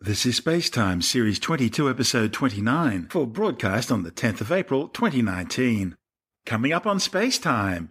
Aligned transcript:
This 0.00 0.24
is 0.24 0.40
Spacetime, 0.40 1.02
Series 1.02 1.40
22, 1.40 1.90
Episode 1.90 2.32
29, 2.32 3.08
for 3.10 3.26
broadcast 3.26 3.90
on 3.90 4.04
the 4.04 4.12
10th 4.12 4.40
of 4.40 4.52
April 4.52 4.86
2019. 4.86 5.96
Coming 6.46 6.72
up 6.72 6.86
on 6.86 6.98
Spacetime, 6.98 7.88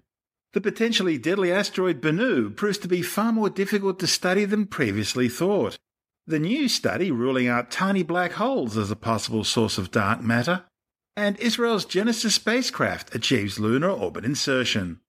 the 0.53 0.61
potentially 0.61 1.17
deadly 1.17 1.51
asteroid 1.51 1.99
Bennu 1.99 2.55
proves 2.55 2.77
to 2.77 2.87
be 2.87 3.01
far 3.01 3.33
more 3.33 3.49
difficult 3.49 3.99
to 3.99 4.07
study 4.07 4.45
than 4.45 4.67
previously 4.67 5.27
thought. 5.27 5.77
The 6.25 6.39
new 6.39 6.69
study 6.69 7.11
ruling 7.11 7.49
out 7.49 7.71
tiny 7.71 8.03
black 8.03 8.31
holes 8.31 8.77
as 8.77 8.89
a 8.89 8.95
possible 8.95 9.43
source 9.43 9.77
of 9.77 9.91
dark 9.91 10.21
matter. 10.21 10.63
And 11.17 11.37
Israel's 11.41 11.83
Genesis 11.83 12.35
spacecraft 12.35 13.13
achieves 13.13 13.59
lunar 13.59 13.89
orbit 13.89 14.23
insertion. 14.23 15.01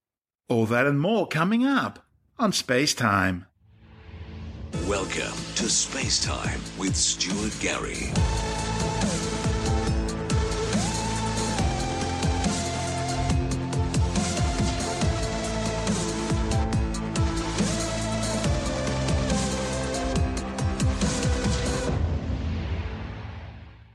All 0.48 0.66
that 0.66 0.86
and 0.86 1.00
more 1.00 1.28
coming 1.28 1.64
up 1.64 2.04
on 2.40 2.50
Spacetime. 2.50 3.46
Welcome 4.74 5.32
to 5.54 5.70
Space 5.70 6.22
Time 6.22 6.60
with 6.76 6.94
Stuart 6.94 7.56
Gary. 7.58 8.12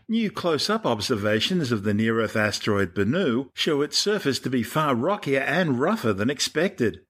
New 0.07 0.31
close 0.31 0.71
up 0.71 0.87
observations 0.87 1.71
of 1.71 1.83
the 1.83 1.93
near 1.93 2.19
Earth 2.19 2.35
asteroid 2.35 2.95
Bennu 2.95 3.49
show 3.53 3.83
its 3.83 3.97
surface 3.97 4.39
to 4.39 4.49
be 4.49 4.63
far 4.63 4.95
rockier 4.95 5.41
and 5.41 5.79
rougher 5.79 6.13
than 6.13 6.31
expected. 6.31 7.01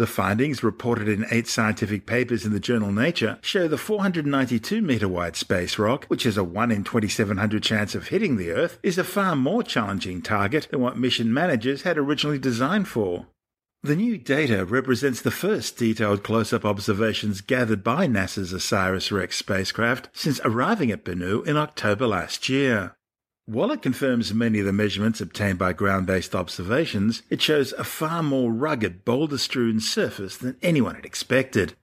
The 0.00 0.06
findings, 0.06 0.62
reported 0.62 1.08
in 1.08 1.26
eight 1.30 1.46
scientific 1.46 2.06
papers 2.06 2.46
in 2.46 2.54
the 2.54 2.58
journal 2.58 2.90
Nature, 2.90 3.38
show 3.42 3.68
the 3.68 3.76
492 3.76 4.80
metre 4.80 5.06
wide 5.06 5.36
space 5.36 5.78
rock, 5.78 6.06
which 6.06 6.22
has 6.22 6.38
a 6.38 6.42
1 6.42 6.70
in 6.70 6.84
2700 6.84 7.62
chance 7.62 7.94
of 7.94 8.08
hitting 8.08 8.38
the 8.38 8.50
Earth, 8.50 8.78
is 8.82 8.96
a 8.96 9.04
far 9.04 9.36
more 9.36 9.62
challenging 9.62 10.22
target 10.22 10.68
than 10.70 10.80
what 10.80 10.96
mission 10.96 11.34
managers 11.34 11.82
had 11.82 11.98
originally 11.98 12.38
designed 12.38 12.88
for. 12.88 13.26
The 13.82 13.94
new 13.94 14.16
data 14.16 14.64
represents 14.64 15.20
the 15.20 15.30
first 15.30 15.76
detailed 15.76 16.22
close 16.22 16.54
up 16.54 16.64
observations 16.64 17.42
gathered 17.42 17.84
by 17.84 18.06
NASA's 18.06 18.54
OSIRIS 18.54 19.12
REx 19.12 19.36
spacecraft 19.36 20.08
since 20.14 20.40
arriving 20.46 20.90
at 20.90 21.04
Bennu 21.04 21.46
in 21.46 21.58
October 21.58 22.06
last 22.06 22.48
year. 22.48 22.96
While 23.50 23.72
it 23.72 23.82
confirms 23.82 24.32
many 24.32 24.60
of 24.60 24.66
the 24.66 24.72
measurements 24.72 25.20
obtained 25.20 25.58
by 25.58 25.72
ground 25.72 26.06
based 26.06 26.36
observations, 26.36 27.24
it 27.30 27.42
shows 27.42 27.72
a 27.72 27.82
far 27.82 28.22
more 28.22 28.52
rugged, 28.52 29.04
boulder 29.04 29.38
strewn 29.38 29.80
surface 29.80 30.36
than 30.36 30.56
anyone 30.62 30.94
had 30.94 31.04
expected. 31.04 31.74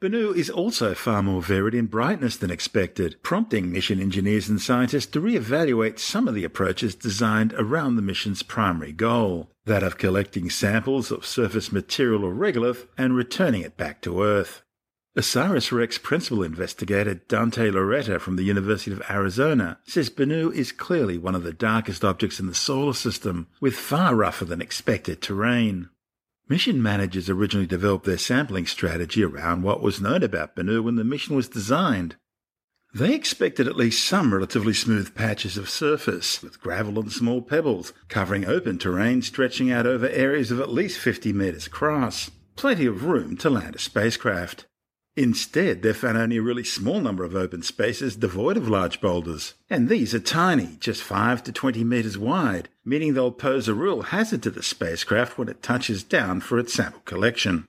Bennu 0.00 0.36
is 0.36 0.48
also 0.48 0.94
far 0.94 1.24
more 1.24 1.42
varied 1.42 1.74
in 1.74 1.86
brightness 1.86 2.36
than 2.36 2.52
expected, 2.52 3.20
prompting 3.24 3.72
mission 3.72 4.00
engineers 4.00 4.48
and 4.48 4.60
scientists 4.60 5.06
to 5.06 5.20
re-evaluate 5.20 5.98
some 5.98 6.28
of 6.28 6.34
the 6.36 6.44
approaches 6.44 6.94
designed 6.94 7.52
around 7.54 7.96
the 7.96 8.02
mission's 8.02 8.44
primary 8.44 8.92
goal, 8.92 9.50
that 9.64 9.82
of 9.82 9.98
collecting 9.98 10.48
samples 10.48 11.10
of 11.10 11.26
surface 11.26 11.72
material 11.72 12.24
or 12.24 12.32
regolith 12.32 12.86
and 12.96 13.16
returning 13.16 13.62
it 13.62 13.76
back 13.76 14.00
to 14.00 14.22
Earth. 14.22 14.62
OSIRIS 15.18 15.72
REx 15.72 15.96
principal 15.96 16.42
investigator 16.42 17.14
Dante 17.14 17.70
Lauretta 17.70 18.20
from 18.20 18.36
the 18.36 18.42
University 18.42 18.92
of 18.92 19.02
Arizona 19.08 19.78
says 19.84 20.10
Bennu 20.10 20.52
is 20.52 20.72
clearly 20.72 21.16
one 21.16 21.34
of 21.34 21.42
the 21.42 21.54
darkest 21.54 22.04
objects 22.04 22.38
in 22.38 22.48
the 22.48 22.54
solar 22.54 22.92
system, 22.92 23.46
with 23.58 23.74
far 23.74 24.14
rougher 24.14 24.44
than 24.44 24.60
expected 24.60 25.22
terrain. 25.22 25.88
Mission 26.50 26.82
managers 26.82 27.30
originally 27.30 27.66
developed 27.66 28.04
their 28.04 28.18
sampling 28.18 28.66
strategy 28.66 29.24
around 29.24 29.62
what 29.62 29.80
was 29.80 30.02
known 30.02 30.22
about 30.22 30.54
Bennu 30.54 30.84
when 30.84 30.96
the 30.96 31.02
mission 31.04 31.34
was 31.34 31.48
designed. 31.48 32.16
They 32.92 33.14
expected 33.14 33.66
at 33.66 33.74
least 33.74 34.04
some 34.04 34.34
relatively 34.34 34.74
smooth 34.74 35.14
patches 35.14 35.56
of 35.56 35.70
surface, 35.70 36.42
with 36.42 36.60
gravel 36.60 37.00
and 37.00 37.10
small 37.10 37.40
pebbles, 37.40 37.94
covering 38.08 38.44
open 38.44 38.76
terrain 38.76 39.22
stretching 39.22 39.72
out 39.72 39.86
over 39.86 40.10
areas 40.10 40.50
of 40.50 40.60
at 40.60 40.68
least 40.68 40.98
50 40.98 41.32
metres 41.32 41.66
across. 41.66 42.30
Plenty 42.54 42.84
of 42.84 43.04
room 43.04 43.38
to 43.38 43.48
land 43.48 43.76
a 43.76 43.78
spacecraft. 43.78 44.66
Instead, 45.18 45.80
they 45.80 45.94
found 45.94 46.18
only 46.18 46.36
a 46.36 46.42
really 46.42 46.62
small 46.62 47.00
number 47.00 47.24
of 47.24 47.34
open 47.34 47.62
spaces 47.62 48.16
devoid 48.16 48.58
of 48.58 48.68
large 48.68 49.00
boulders, 49.00 49.54
and 49.70 49.88
these 49.88 50.14
are 50.14 50.20
tiny, 50.20 50.76
just 50.78 51.02
5 51.02 51.42
to 51.42 51.52
20 51.52 51.82
metres 51.84 52.18
wide, 52.18 52.68
meaning 52.84 53.14
they'll 53.14 53.32
pose 53.32 53.66
a 53.66 53.72
real 53.74 54.02
hazard 54.02 54.42
to 54.42 54.50
the 54.50 54.62
spacecraft 54.62 55.38
when 55.38 55.48
it 55.48 55.62
touches 55.62 56.02
down 56.02 56.40
for 56.40 56.58
its 56.58 56.74
sample 56.74 57.00
collection. 57.06 57.66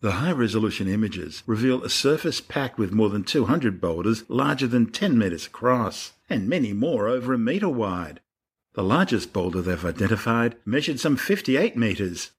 The 0.00 0.12
high 0.12 0.32
resolution 0.32 0.88
images 0.88 1.42
reveal 1.46 1.84
a 1.84 1.90
surface 1.90 2.40
packed 2.40 2.78
with 2.78 2.92
more 2.92 3.10
than 3.10 3.24
200 3.24 3.78
boulders 3.78 4.24
larger 4.28 4.66
than 4.66 4.90
10 4.90 5.18
metres 5.18 5.46
across, 5.46 6.14
and 6.30 6.48
many 6.48 6.72
more 6.72 7.08
over 7.08 7.34
a 7.34 7.38
metre 7.38 7.68
wide. 7.68 8.20
The 8.72 8.82
largest 8.82 9.34
boulder 9.34 9.60
they've 9.60 9.84
identified 9.84 10.56
measured 10.64 11.00
some 11.00 11.16
58 11.16 11.76
metres, 11.76 12.30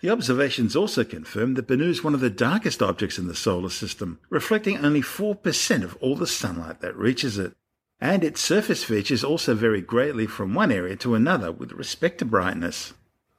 the 0.00 0.10
observations 0.10 0.76
also 0.76 1.04
confirm 1.04 1.54
that 1.54 1.66
Bennu 1.66 1.88
is 1.88 2.04
one 2.04 2.14
of 2.14 2.20
the 2.20 2.28
darkest 2.28 2.82
objects 2.82 3.18
in 3.18 3.28
the 3.28 3.34
solar 3.34 3.70
system, 3.70 4.20
reflecting 4.28 4.78
only 4.78 5.00
4% 5.00 5.82
of 5.82 5.96
all 6.00 6.16
the 6.16 6.26
sunlight 6.26 6.80
that 6.80 6.96
reaches 6.96 7.38
it. 7.38 7.54
And 7.98 8.22
its 8.22 8.42
surface 8.42 8.84
features 8.84 9.24
also 9.24 9.54
vary 9.54 9.80
greatly 9.80 10.26
from 10.26 10.52
one 10.52 10.70
area 10.70 10.96
to 10.96 11.14
another 11.14 11.50
with 11.50 11.72
respect 11.72 12.18
to 12.18 12.26
brightness. 12.26 12.92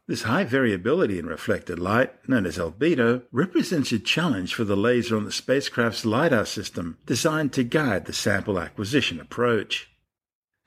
This 0.07 0.23
high 0.23 0.45
variability 0.45 1.19
in 1.19 1.27
reflected 1.27 1.77
light, 1.77 2.27
known 2.27 2.45
as 2.45 2.57
albedo, 2.57 3.23
represents 3.31 3.91
a 3.91 3.99
challenge 3.99 4.55
for 4.55 4.63
the 4.63 4.77
laser 4.77 5.17
on 5.17 5.25
the 5.25 5.31
spacecraft's 5.31 6.05
LIDAR 6.05 6.45
system, 6.45 6.97
designed 7.05 7.53
to 7.53 7.63
guide 7.63 8.05
the 8.05 8.13
sample 8.13 8.57
acquisition 8.57 9.19
approach. 9.19 9.91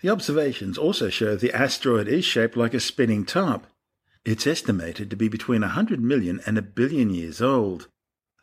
The 0.03 0.11
observations 0.11 0.79
also 0.79 1.09
show 1.09 1.35
the 1.35 1.53
asteroid 1.53 2.07
is 2.07 2.25
shaped 2.25 2.57
like 2.57 2.75
a 2.75 2.81
spinning 2.81 3.25
top, 3.25 3.67
it's 4.25 4.47
estimated 4.47 5.11
to 5.11 5.17
be 5.17 5.29
between 5.29 5.63
100 5.63 6.01
million 6.01 6.41
and 6.47 6.59
a 6.59 6.63
billion 6.63 7.11
years 7.11 7.41
old. 7.41 7.89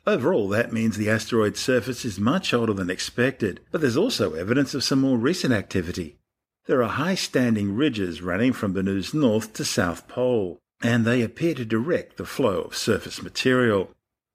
Overall, 0.06 0.48
that 0.50 0.72
means 0.72 0.96
the 0.96 1.10
asteroid's 1.10 1.60
surface 1.60 2.06
is 2.06 2.20
much 2.20 2.54
older 2.54 2.74
than 2.74 2.90
expected, 2.90 3.60
but 3.72 3.82
there's 3.82 3.98
also 3.98 4.34
evidence 4.34 4.74
of 4.74 4.84
some 4.84 5.02
more 5.02 5.18
recent 5.18 5.54
activity. 5.54 6.18
There 6.66 6.82
are 6.82 6.90
high 6.90 7.16
standing 7.16 7.76
ridges 7.76 8.22
running 8.22 8.54
from 8.54 8.74
Bennu's 8.74 9.14
north 9.14 9.54
to 9.54 9.66
south 9.66 10.08
pole, 10.08 10.60
and 10.82 11.06
they 11.06 11.22
appear 11.22 11.54
to 11.56 11.66
direct 11.66 12.18
the 12.18 12.26
flow 12.26 12.62
of 12.62 12.76
surface 12.76 13.22
material. 13.22 13.92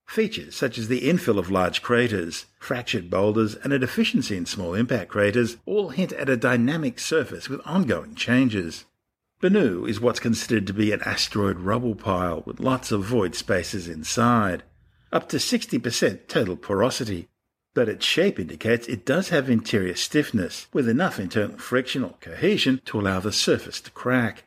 Features 0.07 0.55
such 0.55 0.77
as 0.77 0.89
the 0.89 1.09
infill 1.09 1.39
of 1.39 1.51
large 1.51 1.83
craters, 1.83 2.47
fractured 2.59 3.09
boulders, 3.09 3.55
and 3.55 3.73
a 3.73 3.79
deficiency 3.79 4.37
in 4.37 4.47
small 4.47 4.75
impact 4.75 5.11
craters 5.11 5.57
all 5.65 5.89
hint 5.89 6.13
at 6.13 6.29
a 6.29 6.37
dynamic 6.37 6.99
surface 6.99 7.49
with 7.49 7.67
ongoing 7.67 8.15
changes. 8.15 8.85
Bennu 9.43 9.89
is 9.89 10.01
what's 10.01 10.21
considered 10.21 10.69
to 10.69 10.73
be 10.73 10.93
an 10.93 11.03
asteroid 11.03 11.59
rubble 11.59 11.97
pile 11.97 12.45
with 12.47 12.61
lots 12.61 12.93
of 12.93 13.03
void 13.03 13.35
spaces 13.35 13.89
inside, 13.89 14.63
up 15.11 15.29
to 15.31 15.39
60% 15.39 16.29
total 16.29 16.57
porosity. 16.57 17.27
But 17.75 17.89
its 17.89 18.07
shape 18.07 18.39
indicates 18.39 18.87
it 18.87 19.05
does 19.05 19.31
have 19.31 19.51
interior 19.51 19.97
stiffness, 19.97 20.69
with 20.73 20.89
enough 20.89 21.19
internal 21.19 21.59
friction 21.59 22.05
or 22.05 22.15
cohesion 22.21 22.81
to 22.85 23.01
allow 23.01 23.19
the 23.19 23.33
surface 23.33 23.81
to 23.81 23.91
crack. 23.91 24.45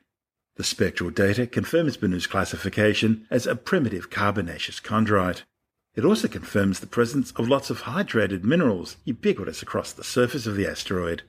The 0.56 0.64
spectral 0.64 1.10
data 1.10 1.46
confirms 1.46 1.98
Bennu's 1.98 2.26
classification 2.26 3.28
as 3.30 3.46
a 3.46 3.58
primitive 3.58 4.10
carbonaceous 4.10 4.80
chondrite. 4.80 5.44
It 5.96 6.06
also 6.06 6.30
confirms 6.30 6.80
the 6.80 6.88
presence 6.88 7.32
of 7.32 7.50
lots 7.50 7.70
of 7.70 7.82
hydrated 7.82 8.46
minerals 8.46 8.96
ubiquitous 9.04 9.62
across 9.62 9.92
the 9.92 10.06
surface 10.06 10.48
of 10.48 10.56
the 10.56 10.66
asteroid. 10.66 11.24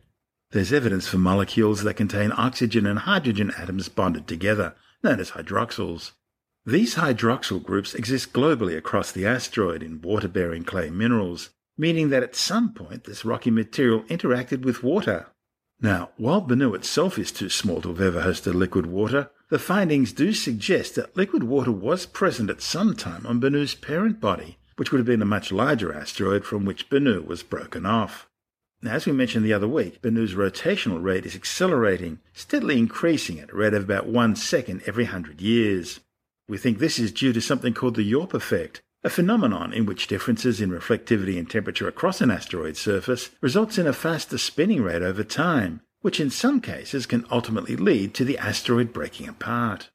There's 0.51 0.73
evidence 0.73 1.09
for 1.09 1.19
molecules 1.19 1.83
that 1.83 1.95
contain 1.95 2.33
oxygen 2.37 2.87
and 2.87 3.01
hydrogen 3.01 3.53
atoms 3.59 3.89
bonded 3.89 4.29
together, 4.29 4.75
known 5.03 5.21
as 5.21 5.31
hydroxyls. 5.31 6.12
These 6.65 6.95
hydroxyl 6.95 7.62
groups 7.62 7.95
exist 7.95 8.33
globally 8.33 8.77
across 8.77 9.12
the 9.12 9.27
asteroid 9.27 9.83
in 9.83 10.03
water 10.03 10.29
bearing 10.29 10.65
clay 10.65 10.91
minerals, 10.91 11.51
meaning 11.77 12.11
that 12.11 12.23
at 12.23 12.37
some 12.37 12.73
point 12.73 13.05
this 13.05 13.25
rocky 13.25 13.51
material 13.51 14.03
interacted 14.05 14.62
with 14.62 14.83
water. 14.83 15.27
Now, 15.81 16.10
while 16.16 16.41
Bennu 16.41 16.75
itself 16.75 17.19
is 17.19 17.31
too 17.31 17.51
small 17.51 17.83
to 17.83 17.89
have 17.89 18.01
ever 18.01 18.22
hosted 18.22 18.54
liquid 18.54 18.87
water, 18.87 19.31
the 19.51 19.59
findings 19.59 20.13
do 20.13 20.33
suggest 20.33 20.95
that 20.95 21.16
liquid 21.16 21.45
water 21.45 21.71
was 21.71 22.07
present 22.07 22.51
at 22.51 22.63
some 22.63 22.95
time 22.97 23.27
on 23.27 23.41
Bennu's 23.41 23.75
parent 23.75 24.21
body, 24.21 24.59
which 24.77 24.91
would 24.91 24.98
have 24.98 25.07
been 25.07 25.22
a 25.22 25.27
much 25.27 25.53
larger 25.53 25.93
asteroid 25.93 26.45
from 26.45 26.65
which 26.65 26.89
Bennu 26.89 27.27
was 27.27 27.43
broken 27.43 27.84
off. 27.84 28.28
Now, 28.86 28.92
as 28.92 29.04
we 29.04 29.10
mentioned 29.10 29.44
the 29.44 29.53
other 29.53 29.66
week, 29.66 30.00
Bennu's 30.00 30.34
rotational 30.34 31.03
rate 31.03 31.27
is 31.27 31.34
accelerating, 31.34 32.21
steadily 32.33 32.78
increasing 32.78 33.41
at 33.41 33.50
a 33.50 33.56
rate 33.56 33.74
of 33.74 33.83
about 33.83 34.06
one 34.06 34.36
second 34.36 34.80
every 34.86 35.03
100 35.03 35.41
years. 35.41 35.98
We 36.48 36.56
think 36.56 36.78
this 36.78 37.00
is 37.00 37.10
due 37.10 37.33
to 37.33 37.41
something 37.41 37.74
called 37.74 37.97
the 37.97 38.09
Yorp 38.09 38.33
effect, 38.33 38.83
a 39.03 39.10
phenomenon 39.10 39.72
in 39.72 39.86
which 39.86 40.06
differences 40.06 40.60
in 40.60 40.71
reflectivity 40.71 41.36
and 41.36 41.50
temperature 41.50 41.88
across 41.88 42.21
an 42.21 42.30
asteroid's 42.30 42.78
surface 42.78 43.30
results 43.41 43.77
in 43.77 43.88
a 43.88 43.92
faster 43.92 44.38
spinning 44.38 44.84
rate 44.84 45.03
over 45.03 45.24
time, 45.24 45.80
which 46.03 46.21
in 46.21 46.30
some 46.30 46.60
cases 46.60 47.06
can 47.06 47.27
ultimately 47.28 47.74
lead 47.74 48.15
to 48.15 48.24
the 48.24 48.38
asteroid 48.38 48.92
breaking 48.92 49.28
apart. 49.28 49.91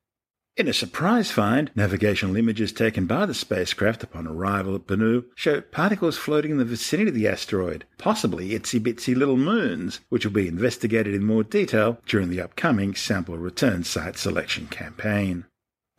In 0.61 0.67
a 0.67 0.73
surprise 0.73 1.31
find, 1.31 1.71
navigational 1.73 2.35
images 2.35 2.71
taken 2.71 3.07
by 3.07 3.25
the 3.25 3.33
spacecraft 3.33 4.03
upon 4.03 4.27
arrival 4.27 4.75
at 4.75 4.85
Bennu 4.85 5.25
show 5.33 5.59
particles 5.59 6.19
floating 6.19 6.51
in 6.51 6.59
the 6.59 6.65
vicinity 6.65 7.09
of 7.09 7.15
the 7.15 7.27
asteroid, 7.27 7.83
possibly 7.97 8.49
itsy 8.49 8.79
bitsy 8.79 9.15
little 9.15 9.37
moons, 9.37 10.01
which 10.09 10.23
will 10.23 10.33
be 10.33 10.47
investigated 10.47 11.15
in 11.15 11.23
more 11.23 11.43
detail 11.43 11.97
during 12.05 12.29
the 12.29 12.39
upcoming 12.39 12.93
sample 12.93 13.39
return 13.39 13.83
site 13.83 14.19
selection 14.19 14.67
campaign. 14.67 15.45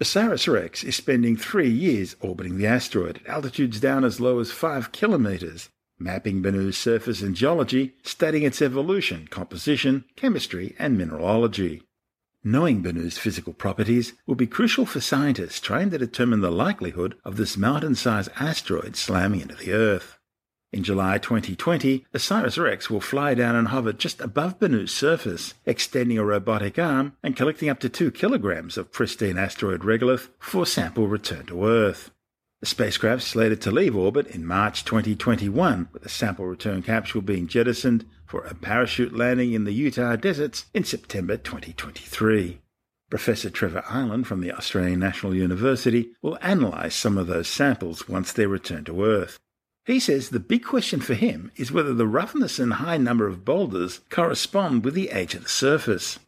OSIRIS 0.01 0.47
REx 0.47 0.85
is 0.85 0.95
spending 0.95 1.37
three 1.37 1.69
years 1.69 2.15
orbiting 2.21 2.57
the 2.57 2.69
asteroid 2.69 3.17
at 3.17 3.27
altitudes 3.27 3.81
down 3.81 4.05
as 4.05 4.21
low 4.21 4.39
as 4.39 4.53
5 4.53 4.93
kilometres, 4.93 5.71
mapping 5.99 6.41
Bennu's 6.41 6.79
surface 6.79 7.21
and 7.21 7.35
geology, 7.35 7.97
studying 8.05 8.45
its 8.45 8.63
evolution, 8.63 9.27
composition, 9.27 10.05
chemistry, 10.15 10.77
and 10.79 10.97
mineralogy. 10.97 11.83
Knowing 12.45 12.83
Bennu's 12.83 13.19
physical 13.19 13.53
properties 13.53 14.15
will 14.27 14.35
be 14.35 14.49
crucial 14.49 14.85
for 14.85 15.01
scientists 15.01 15.61
trying 15.61 15.91
to 15.91 15.99
determine 15.99 16.41
the 16.41 16.51
likelihood 16.51 17.15
of 17.25 17.37
this 17.37 17.57
mountain-sized 17.57 18.29
asteroid 18.35 18.97
slamming 18.97 19.41
into 19.41 19.55
the 19.55 19.73
Earth. 19.73 20.19
In 20.73 20.83
July 20.83 21.19
2020, 21.19 22.05
OSIRIS-REx 22.13 22.91
will 22.91 23.01
fly 23.01 23.35
down 23.35 23.55
and 23.55 23.69
hover 23.69 23.93
just 23.93 24.21
above 24.21 24.59
Bennu's 24.59 24.93
surface, 24.93 25.55
extending 25.67 26.19
a 26.19 26.25
robotic 26.25 26.81
arm 26.81 27.13
and 27.23 27.37
collecting 27.37 27.69
up 27.69 27.79
to 27.79 27.89
2 27.89 28.11
kilograms 28.11 28.77
of 28.77 28.91
pristine 28.91 29.39
asteroid 29.39 29.83
regolith 29.83 30.29
for 30.41 30.67
sample 30.67 31.07
return 31.07 31.47
to 31.47 31.65
Earth. 31.65 32.11
The 32.63 32.67
spacecraft 32.67 33.25
slated 33.25 33.61
to 33.63 33.73
leave 33.73 33.97
orbit 33.97 34.29
in 34.29 34.47
March 34.47 34.85
2021, 34.85 35.89
with 35.93 36.07
a 36.07 36.09
sample 36.09 36.47
return 36.47 36.81
capsule 36.81 37.21
being 37.21 37.49
jettisoned 37.49 38.05
for 38.25 38.45
a 38.45 38.55
parachute 38.55 39.13
landing 39.13 39.53
in 39.53 39.65
the 39.65 39.73
Utah 39.73 40.15
deserts 40.15 40.67
in 40.73 40.85
September 40.85 41.37
2023. 41.37 42.61
Professor 43.11 43.51
Trevor 43.51 43.83
Ireland 43.89 44.29
from 44.29 44.43
the 44.43 44.53
Australian 44.53 45.01
National 45.01 45.35
University 45.35 46.13
will 46.23 46.39
analyse 46.41 46.95
some 46.95 47.19
of 47.19 47.27
those 47.27 47.49
samples 47.49 48.09
once 48.09 48.33
they 48.33 48.47
return 48.47 48.85
to 48.85 49.05
Earth. 49.05 49.41
He 49.85 49.99
says 49.99 50.29
the 50.29 50.39
big 50.39 50.63
question 50.63 51.01
for 51.01 51.15
him 51.15 51.51
is 51.57 51.73
whether 51.73 51.93
the 51.93 52.07
roughness 52.07 52.61
and 52.61 52.75
high 52.75 52.97
number 52.97 53.27
of 53.27 53.45
boulders 53.45 54.03
correspond 54.09 54.85
with 54.85 54.95
the 54.95 55.11
age 55.11 55.35
of 55.35 55.43
the 55.43 55.49
surface. 55.49 56.21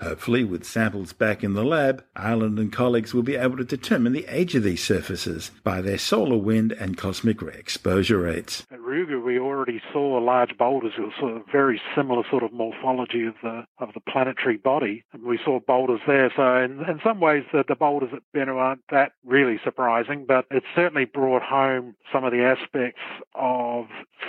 Hopefully, 0.00 0.44
with 0.44 0.64
samples 0.64 1.12
back 1.12 1.42
in 1.42 1.54
the 1.54 1.64
lab, 1.64 2.04
Ireland 2.14 2.58
and 2.58 2.70
colleagues 2.70 3.14
will 3.14 3.22
be 3.22 3.36
able 3.36 3.56
to 3.56 3.64
determine 3.64 4.12
the 4.12 4.26
age 4.28 4.54
of 4.54 4.62
these 4.62 4.84
surfaces 4.84 5.50
by 5.64 5.80
their 5.80 5.96
solar 5.96 6.36
wind 6.36 6.72
and 6.72 6.98
cosmic 6.98 7.40
ray 7.40 7.54
exposure 7.54 8.18
rates. 8.18 8.66
At 8.70 8.80
Ryugu, 8.80 9.24
we 9.24 9.38
already 9.38 9.80
saw 9.92 10.18
large 10.18 10.56
boulders 10.58 10.92
with 10.98 11.12
sort 11.18 11.36
of 11.36 11.42
very 11.50 11.80
similar 11.94 12.24
sort 12.30 12.42
of 12.42 12.52
morphology 12.52 13.24
of 13.24 13.34
the 13.42 13.64
of 13.78 13.94
the 13.94 14.00
planetary 14.00 14.58
body, 14.58 15.04
and 15.12 15.22
we 15.22 15.38
saw 15.42 15.60
boulders 15.60 16.00
there. 16.06 16.30
So, 16.36 16.56
in, 16.56 16.80
in 16.88 17.00
some 17.02 17.20
ways, 17.20 17.44
the, 17.52 17.64
the 17.66 17.74
boulders 17.74 18.10
at 18.12 18.22
Bennu 18.34 18.56
aren't 18.56 18.82
that 18.90 19.12
really 19.24 19.58
surprising, 19.64 20.26
but 20.26 20.44
it 20.50 20.62
certainly 20.74 21.06
brought 21.06 21.42
home 21.42 21.96
some 22.12 22.24
of 22.24 22.32
the 22.32 22.42
aspects 22.42 23.00
of 23.34 23.86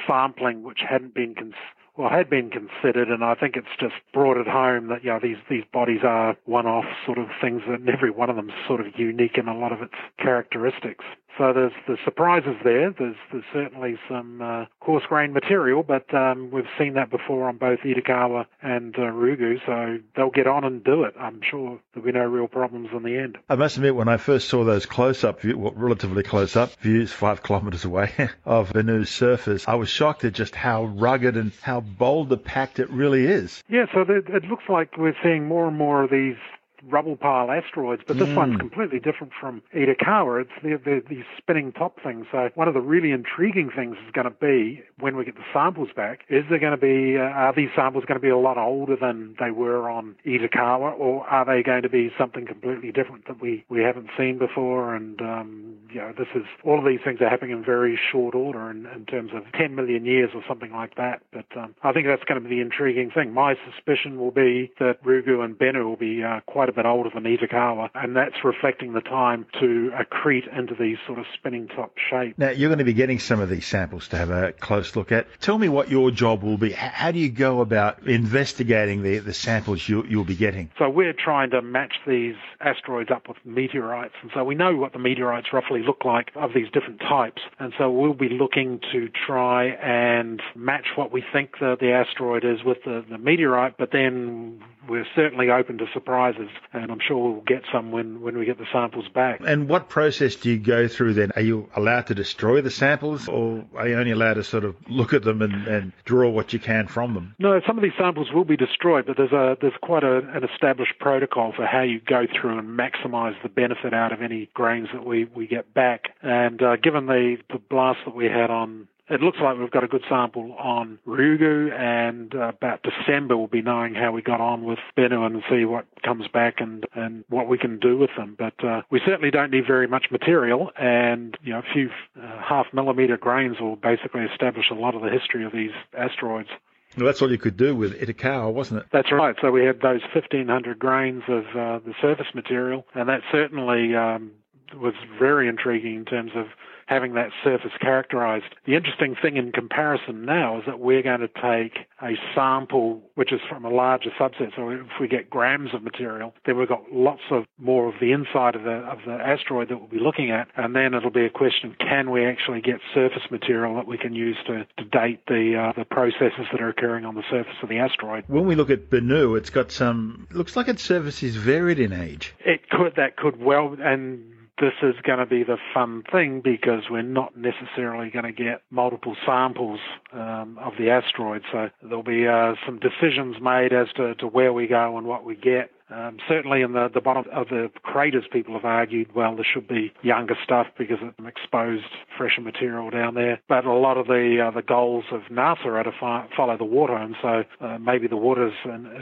sampling 0.08 0.64
which 0.64 0.80
hadn't 0.88 1.14
been 1.14 1.36
considered 1.36 1.77
well, 1.98 2.10
had 2.10 2.30
been 2.30 2.52
considered, 2.52 3.10
and 3.10 3.24
I 3.24 3.34
think 3.34 3.56
it's 3.56 3.76
just 3.80 3.96
brought 4.14 4.38
it 4.38 4.48
home 4.48 4.88
that 4.88 5.04
you 5.04 5.10
know 5.10 5.20
these 5.22 5.38
these 5.50 5.64
bodies 5.74 6.02
are 6.04 6.38
one-off 6.46 6.86
sort 7.06 7.18
of 7.18 7.28
things, 7.42 7.64
and 7.68 7.90
every 7.90 8.12
one 8.12 8.30
of 8.30 8.36
them 8.36 8.50
is 8.50 8.56
sort 8.68 8.80
of 8.80 8.88
unique 8.98 9.38
in 9.38 9.48
a 9.48 9.58
lot 9.58 9.72
of 9.72 9.82
its 9.82 9.96
characteristics. 10.20 11.04
So 11.38 11.54
there's 11.54 11.72
the 11.88 11.98
surprises 12.04 12.56
there. 12.64 12.92
There's 12.92 13.16
there's 13.32 13.44
certainly 13.54 13.98
some 14.10 14.42
uh, 14.42 14.66
coarse 14.80 15.04
grained 15.08 15.34
material, 15.34 15.84
but 15.84 16.12
um, 16.14 16.50
we've 16.52 16.66
seen 16.80 16.94
that 16.96 17.12
before 17.12 17.48
on 17.48 17.58
both 17.58 17.80
Itokawa 17.80 18.46
and 18.62 18.96
uh, 18.96 19.02
Ryugu, 19.02 19.60
so 19.66 20.00
they'll 20.16 20.32
get 20.32 20.48
on 20.48 20.64
and 20.64 20.84
do 20.84 21.04
it. 21.04 21.14
I'm 21.20 21.42
sure 21.50 21.80
there'll 21.94 22.06
be 22.06 22.12
no 22.12 22.26
real 22.26 22.48
problems 22.48 22.90
in 22.96 23.04
the 23.04 23.18
end. 23.18 23.38
I 23.50 23.56
must 23.56 23.78
admit, 23.78 23.96
when 23.96 24.08
I 24.08 24.18
first 24.18 24.50
saw 24.50 24.64
those 24.64 24.86
close-up, 24.86 25.42
view, 25.42 25.58
well, 25.58 25.74
relatively 25.76 26.24
close-up 26.24 26.76
views, 26.80 27.12
five 27.12 27.44
kilometres 27.48 27.86
away 27.86 28.12
of 28.46 28.72
Bennu's 28.74 29.10
surface, 29.10 29.68
I 29.68 29.76
was 29.76 29.90
shocked 29.90 30.26
at 30.26 30.34
just 30.34 30.56
how 30.56 30.86
rugged 30.86 31.38
and 31.38 31.52
how 31.62 31.82
boulder-packed 31.82 32.80
it 32.80 32.90
really 32.90 33.26
is. 33.26 33.64
Yeah, 33.70 33.86
so 33.94 34.06
it 34.08 34.46
looks 34.46 34.66
like 34.70 34.98
we're 34.98 35.16
seeing 35.24 35.46
more 35.48 35.68
and 35.68 35.78
more 35.78 36.04
of 36.04 36.10
these 36.10 36.38
rubble 36.84 37.16
pile 37.16 37.52
asteroids, 37.52 38.04
but 38.08 38.18
this 38.18 38.28
mm. 38.28 38.36
one's 38.36 38.58
completely 38.58 39.00
different 39.00 39.34
from 39.40 39.62
Itokawa. 39.76 40.42
It's 40.42 40.52
the, 40.64 40.78
the, 40.84 41.04
these 41.10 41.26
spinning 41.38 41.72
top 41.72 42.00
things. 42.04 42.26
So 42.32 42.50
one 42.56 42.68
of 42.68 42.74
the 42.74 42.82
really 42.82 43.12
intriguing 43.12 43.70
things 43.76 43.98
is 44.06 44.12
going 44.12 44.26
to 44.26 44.32
be 44.32 44.84
when 45.00 45.16
we 45.16 45.26
get 45.26 45.36
the 45.36 45.46
samples 45.54 45.90
back, 45.96 46.22
is 46.30 46.44
there 46.50 46.60
going 46.60 46.72
to 46.72 46.78
be, 46.78 47.18
uh, 47.18 47.22
are 47.22 47.54
these 47.54 47.70
samples 47.76 48.04
going 48.06 48.20
to 48.20 48.22
be 48.22 48.30
a 48.30 48.38
lot 48.38 48.58
older 48.58 48.96
than 48.96 49.36
they 49.40 49.52
were 49.52 49.90
on 49.90 50.16
Itokawa, 50.26 50.98
or 50.98 51.26
are 51.28 51.46
they 51.46 51.62
going 51.62 51.84
to 51.84 51.90
be 51.90 52.12
something 52.18 52.46
completely 52.46 52.92
different 52.92 53.28
that 53.28 53.42
we, 53.42 53.64
we 53.70 53.82
haven't 53.82 54.10
seen 54.18 54.38
before? 54.38 54.96
And, 54.96 55.22
um, 55.22 55.78
you 55.92 56.02
know, 56.02 56.14
this 56.18 56.28
is, 56.36 56.44
all 56.64 56.80
of 56.80 56.86
these 56.86 57.00
things 57.04 57.22
are 57.22 57.30
happening 57.30 57.52
in 57.52 57.64
very 57.64 58.00
short 58.12 58.36
order 58.36 58.70
in, 58.72 58.86
in 58.88 59.06
terms 59.06 59.32
of 59.34 59.44
10 59.54 59.76
million 59.76 60.06
years 60.06 60.32
or 60.34 60.44
something 60.48 60.72
like 60.72 60.96
that. 60.96 61.22
But 61.32 61.46
um, 61.56 61.76
I 61.84 61.94
think 61.94 62.08
that's 62.08 62.24
going 62.24 62.42
to 62.42 62.48
be 62.48 62.56
the 62.56 62.62
intriguing 62.62 63.12
thing. 63.12 63.34
My 63.34 63.56
suspicion 63.72 64.20
will 64.20 64.32
be 64.32 64.72
that 64.80 65.04
Ryugu 65.04 65.44
and 65.44 65.58
Bennu 65.58 65.86
will 65.86 65.96
be 65.96 66.24
uh, 66.24 66.40
quite 66.48 66.67
a 66.70 66.72
bit 66.72 66.86
older 66.86 67.10
than 67.14 67.24
Itokawa, 67.24 67.90
and 67.96 68.16
that's 68.16 68.44
reflecting 68.44 68.94
the 68.94 69.02
time 69.02 69.46
to 69.60 69.92
accrete 69.94 70.48
into 70.58 70.76
these 70.76 70.98
sort 71.06 71.20
of 71.20 71.26
spinning 71.34 71.68
top 71.68 71.94
shapes. 72.10 72.38
Now, 72.38 72.50
you're 72.50 72.70
going 72.70 72.80
to 72.80 72.86
be 72.86 72.94
getting 72.94 73.20
some 73.20 73.40
of 73.40 73.50
these 73.50 73.66
samples 73.66 74.08
to 74.10 74.18
have 74.18 74.30
a 74.30 74.52
close 74.54 74.96
look 74.96 75.12
at. 75.12 75.28
Tell 75.42 75.58
me 75.58 75.70
what 75.70 75.90
your 75.90 76.12
job 76.12 76.44
will 76.44 76.58
be. 76.58 76.72
How 76.72 77.12
do 77.12 77.20
you 77.20 77.30
go 77.30 77.62
about 77.62 78.08
investigating 78.08 79.04
the, 79.04 79.20
the 79.20 79.34
samples 79.34 79.88
you, 79.88 80.04
you'll 80.08 80.26
be 80.26 80.36
getting? 80.36 80.72
So 80.78 80.90
we're 80.90 81.14
trying 81.14 81.52
to 81.52 81.62
match 81.62 81.94
these 82.06 82.36
asteroids 82.60 83.10
up 83.12 83.28
with 83.28 83.38
meteorites, 83.46 84.16
and 84.22 84.32
so 84.34 84.44
we 84.44 84.56
know 84.56 84.76
what 84.76 84.94
the 84.94 85.00
meteorites 85.00 85.48
roughly 85.54 85.82
look 85.84 86.06
like 86.06 86.32
of 86.36 86.52
these 86.54 86.68
different 86.72 87.00
types, 87.00 87.42
and 87.60 87.74
so 87.78 87.90
we'll 87.92 88.14
be 88.14 88.30
looking 88.30 88.80
to 88.92 89.10
try 89.26 89.66
and 89.66 90.42
match 90.56 90.86
what 90.96 91.12
we 91.12 91.24
think 91.34 91.52
the, 91.60 91.76
the 91.80 91.92
asteroid 91.92 92.44
is 92.44 92.64
with 92.64 92.78
the, 92.86 93.04
the 93.10 93.18
meteorite, 93.18 93.78
but 93.78 93.90
then 93.92 94.62
we're 94.88 95.06
certainly 95.16 95.50
open 95.50 95.78
to 95.78 95.86
surprises, 95.94 96.50
and 96.74 96.92
I'm 96.92 97.00
sure 97.06 97.18
we'll 97.18 97.42
get 97.42 97.64
some 97.72 97.92
when, 97.92 98.22
when 98.22 98.38
we 98.38 98.46
get 98.46 98.58
the 98.58 98.66
samples 98.72 99.06
back. 99.14 99.42
And 99.46 99.70
what 99.70 99.90
process 99.90 100.36
do 100.36 100.50
you 100.50 100.58
go 100.58 100.88
through 100.88 101.14
then? 101.14 101.32
Are 101.36 101.42
you 101.42 101.70
allowed 101.76 102.08
to 102.08 102.16
destroy 102.16 102.62
the 102.62 102.72
samples, 102.72 103.28
or 103.28 103.66
are 103.76 103.88
you 103.88 103.98
only 103.98 104.12
allowed 104.12 104.36
to 104.36 104.44
sort 104.44 104.64
of 104.64 104.76
look 104.90 105.14
at 105.14 105.24
them 105.24 105.42
and, 105.42 105.68
and 105.68 105.92
draw 106.06 106.30
what 106.30 106.54
you 106.54 106.60
can 106.60 106.88
from 106.88 107.14
them? 107.14 107.36
No, 107.40 107.60
some 107.66 107.78
of 107.78 107.84
these 107.84 107.94
samples 107.98 108.32
will 108.34 108.46
be 108.46 108.58
destroyed, 108.58 109.06
but 109.06 109.18
there's 109.18 109.32
a 109.32 109.58
there's 109.60 109.74
quite 109.82 110.04
a, 110.04 110.18
an 110.18 110.44
established 110.44 110.94
protocol 111.00 111.54
for 111.56 111.66
how 111.66 111.82
you 111.82 112.00
go 112.00 112.26
through 112.26 112.58
and 112.58 112.78
maximise 112.78 113.42
the 113.44 113.50
benefit 113.50 113.94
out 113.94 114.12
of 114.12 114.22
any 114.22 114.50
grains 114.54 114.90
that 114.94 115.06
we, 115.06 115.26
we 115.26 115.48
get 115.48 115.74
back. 115.74 116.16
And 116.22 116.62
uh, 116.62 116.76
given 116.78 117.06
the, 117.06 117.38
the 117.52 117.60
blast 117.60 118.00
that 118.06 118.16
we 118.16 118.26
had 118.26 118.50
on 118.50 118.88
it 119.10 119.22
looks 119.22 119.38
like 119.42 119.58
we've 119.58 119.72
got 119.72 119.84
a 119.84 119.88
good 119.88 120.04
sample 120.10 120.54
on 120.54 121.00
Ryugu, 121.08 121.72
and 121.72 122.34
uh, 122.36 122.50
about 122.50 122.84
December 122.84 123.38
we'll 123.38 123.48
be 123.48 123.62
knowing 123.62 123.96
how 123.96 124.12
we 124.12 124.22
got 124.22 124.42
on 124.42 124.66
with 124.66 124.80
Bennu 124.98 125.26
and 125.26 125.42
see 125.50 125.66
what 125.66 125.86
comes 126.04 126.28
back 126.28 126.56
and, 126.60 126.86
and 126.94 127.24
what 127.30 127.48
we 127.48 127.58
can 127.58 127.80
do 127.80 127.98
with 127.98 128.10
them. 128.18 128.36
But 128.38 128.64
uh, 128.64 128.82
we 128.90 129.00
certainly 129.06 129.32
don't 129.32 129.52
need 129.52 129.66
very 129.66 129.88
much 129.88 130.08
material, 130.12 130.72
and 130.78 131.38
you 131.42 131.54
know, 131.54 131.60
a 131.60 131.74
few 131.74 131.90
uh, 132.22 132.42
half 132.42 132.68
millimeter 132.74 133.18
grains 133.18 133.60
will 133.60 133.78
basically 133.78 134.24
establish 134.24 134.66
a 134.72 134.76
lot 134.76 134.96
of 134.96 135.02
the 135.02 135.10
history 135.10 135.46
of 135.46 135.54
these 135.54 135.72
asteroids. 135.98 136.50
Well, 136.98 137.06
that's 137.06 137.22
all 137.22 137.32
you 137.32 137.38
could 137.38 137.58
do 137.58 137.76
with 137.76 138.00
Itokawa, 138.00 138.52
wasn't 138.52 138.82
it? 138.82 138.88
That's 138.92 139.12
right. 139.12 139.36
So 139.42 139.52
we 139.52 139.66
had 139.66 139.82
those 139.82 140.02
1,500 140.14 140.80
grains 140.80 141.24
of 141.28 141.46
uh, 141.50 141.80
the 141.86 141.94
surface 142.02 142.28
material, 142.34 142.86
and 142.96 143.08
that 143.08 143.22
certainly 143.32 143.96
um, 143.96 144.32
was 144.74 144.94
very 145.20 145.48
intriguing 145.48 145.96
in 145.96 146.06
terms 146.06 146.32
of 146.36 146.48
having 146.88 147.14
that 147.14 147.30
surface 147.44 147.72
characterized. 147.80 148.46
The 148.66 148.76
interesting 148.76 149.16
thing 149.22 149.38
in 149.38 149.52
comparison 149.52 150.26
now 150.26 150.60
is 150.60 150.64
that 150.66 150.80
we're 150.80 151.04
going 151.04 151.20
to 151.20 151.28
take 151.28 151.86
a 152.02 152.14
sample 152.34 153.02
which 153.16 153.34
is 153.34 153.42
from 153.50 153.66
a 153.66 153.70
larger 153.70 154.12
subset. 154.20 154.56
So 154.56 154.70
if 154.70 154.88
we 155.02 155.08
get 155.08 155.30
grams 155.30 155.74
of 155.74 155.84
material, 155.84 156.34
then 156.46 156.58
we've 156.58 156.68
got 156.68 156.84
lots 156.92 157.22
of 157.32 157.46
more 157.58 157.90
of 157.90 157.96
the 158.00 158.12
inside 158.12 158.56
of 158.56 158.64
the 158.64 158.78
of 158.88 159.00
the 159.06 159.14
asteroid 159.14 159.70
that 159.70 159.78
we'll 159.78 159.90
be 159.90 160.00
looking 160.00 160.32
at, 160.32 160.48
and 160.56 160.76
then 160.76 160.94
it'll 160.94 161.10
be 161.10 161.26
a 161.26 161.30
question: 161.30 161.76
Can 161.80 162.12
we 162.12 162.26
actually 162.26 162.62
get 162.62 162.80
surface 162.94 163.24
material 163.32 163.76
that 163.76 163.88
we 163.88 163.98
can 163.98 164.14
use 164.14 164.38
to, 164.46 164.68
to 164.78 164.84
date 164.86 165.26
the 165.28 165.56
uh, 165.58 165.74
the 165.78 165.86
processes 165.86 166.46
that 166.52 166.62
are 166.62 166.70
occurring 166.70 167.06
on 167.06 167.16
the 167.16 167.24
surface 167.30 167.56
of 167.64 167.70
the 167.70 167.80
asteroid? 167.80 168.24
When 168.28 168.46
we 168.46 168.56
look 168.56 168.70
at 168.70 168.90
Bennu, 168.90 169.38
it's 169.38 169.50
got 169.50 169.72
some. 169.72 170.28
Looks 170.32 170.56
like 170.56 170.68
its 170.68 170.84
surface 170.84 171.24
is 171.24 171.36
varied 171.36 171.80
in 171.80 171.92
age. 171.92 172.34
It 172.40 172.70
could 172.70 172.96
that 172.96 173.18
could 173.18 173.42
well 173.42 173.76
and 173.82 174.37
this 174.60 174.74
is 174.82 174.96
going 175.04 175.20
to 175.20 175.26
be 175.26 175.44
the 175.44 175.58
fun 175.74 176.04
thing 176.12 176.42
because 176.42 176.84
we're 176.90 177.02
not 177.02 177.38
necessarily 177.38 178.10
going 178.10 178.26
to 178.26 178.32
get 178.32 178.62
multiple 178.72 179.16
samples 179.26 179.80
um, 180.14 180.58
of 180.60 180.74
the 180.80 180.90
asteroid. 180.90 181.44
So 181.52 181.70
there'll 181.82 182.04
be 182.04 182.28
uh, 182.28 182.56
some 182.66 182.80
decisions 182.80 183.38
made 183.42 183.74
as 183.74 183.88
to, 183.98 184.16
to 184.16 184.28
where 184.28 184.54
we 184.54 184.68
go 184.68 184.98
and 184.98 185.08
what 185.08 185.24
we 185.24 185.36
get. 185.36 185.72
Um, 185.90 186.18
certainly 186.28 186.62
in 186.62 186.74
the, 186.74 186.90
the 186.94 187.02
bottom 187.02 187.26
of 187.32 187.48
the 187.48 187.70
craters, 187.84 188.26
people 188.32 188.54
have 188.54 188.66
argued, 188.66 189.16
well, 189.16 189.36
there 189.36 189.46
should 189.52 189.68
be 189.68 189.94
younger 190.02 190.36
stuff 190.44 190.68
because 190.78 190.98
it's 191.02 191.28
exposed 191.28 191.86
fresher 192.18 192.42
material 192.42 192.90
down 192.90 193.16
there. 193.16 193.40
But 193.48 193.66
a 193.66 193.74
lot 193.74 193.98
of 193.98 194.08
the 194.08 194.46
uh, 194.48 194.52
the 194.52 194.62
goals 194.62 195.06
of 195.12 195.22
NASA 195.32 195.66
are 195.66 195.84
to 195.84 195.92
fi- 196.00 196.28
follow 196.36 196.58
the 196.58 196.66
water, 196.66 196.96
and 196.96 197.16
so 197.22 197.44
uh, 197.62 197.78
maybe 197.78 198.08
the 198.08 198.18
water's 198.18 198.54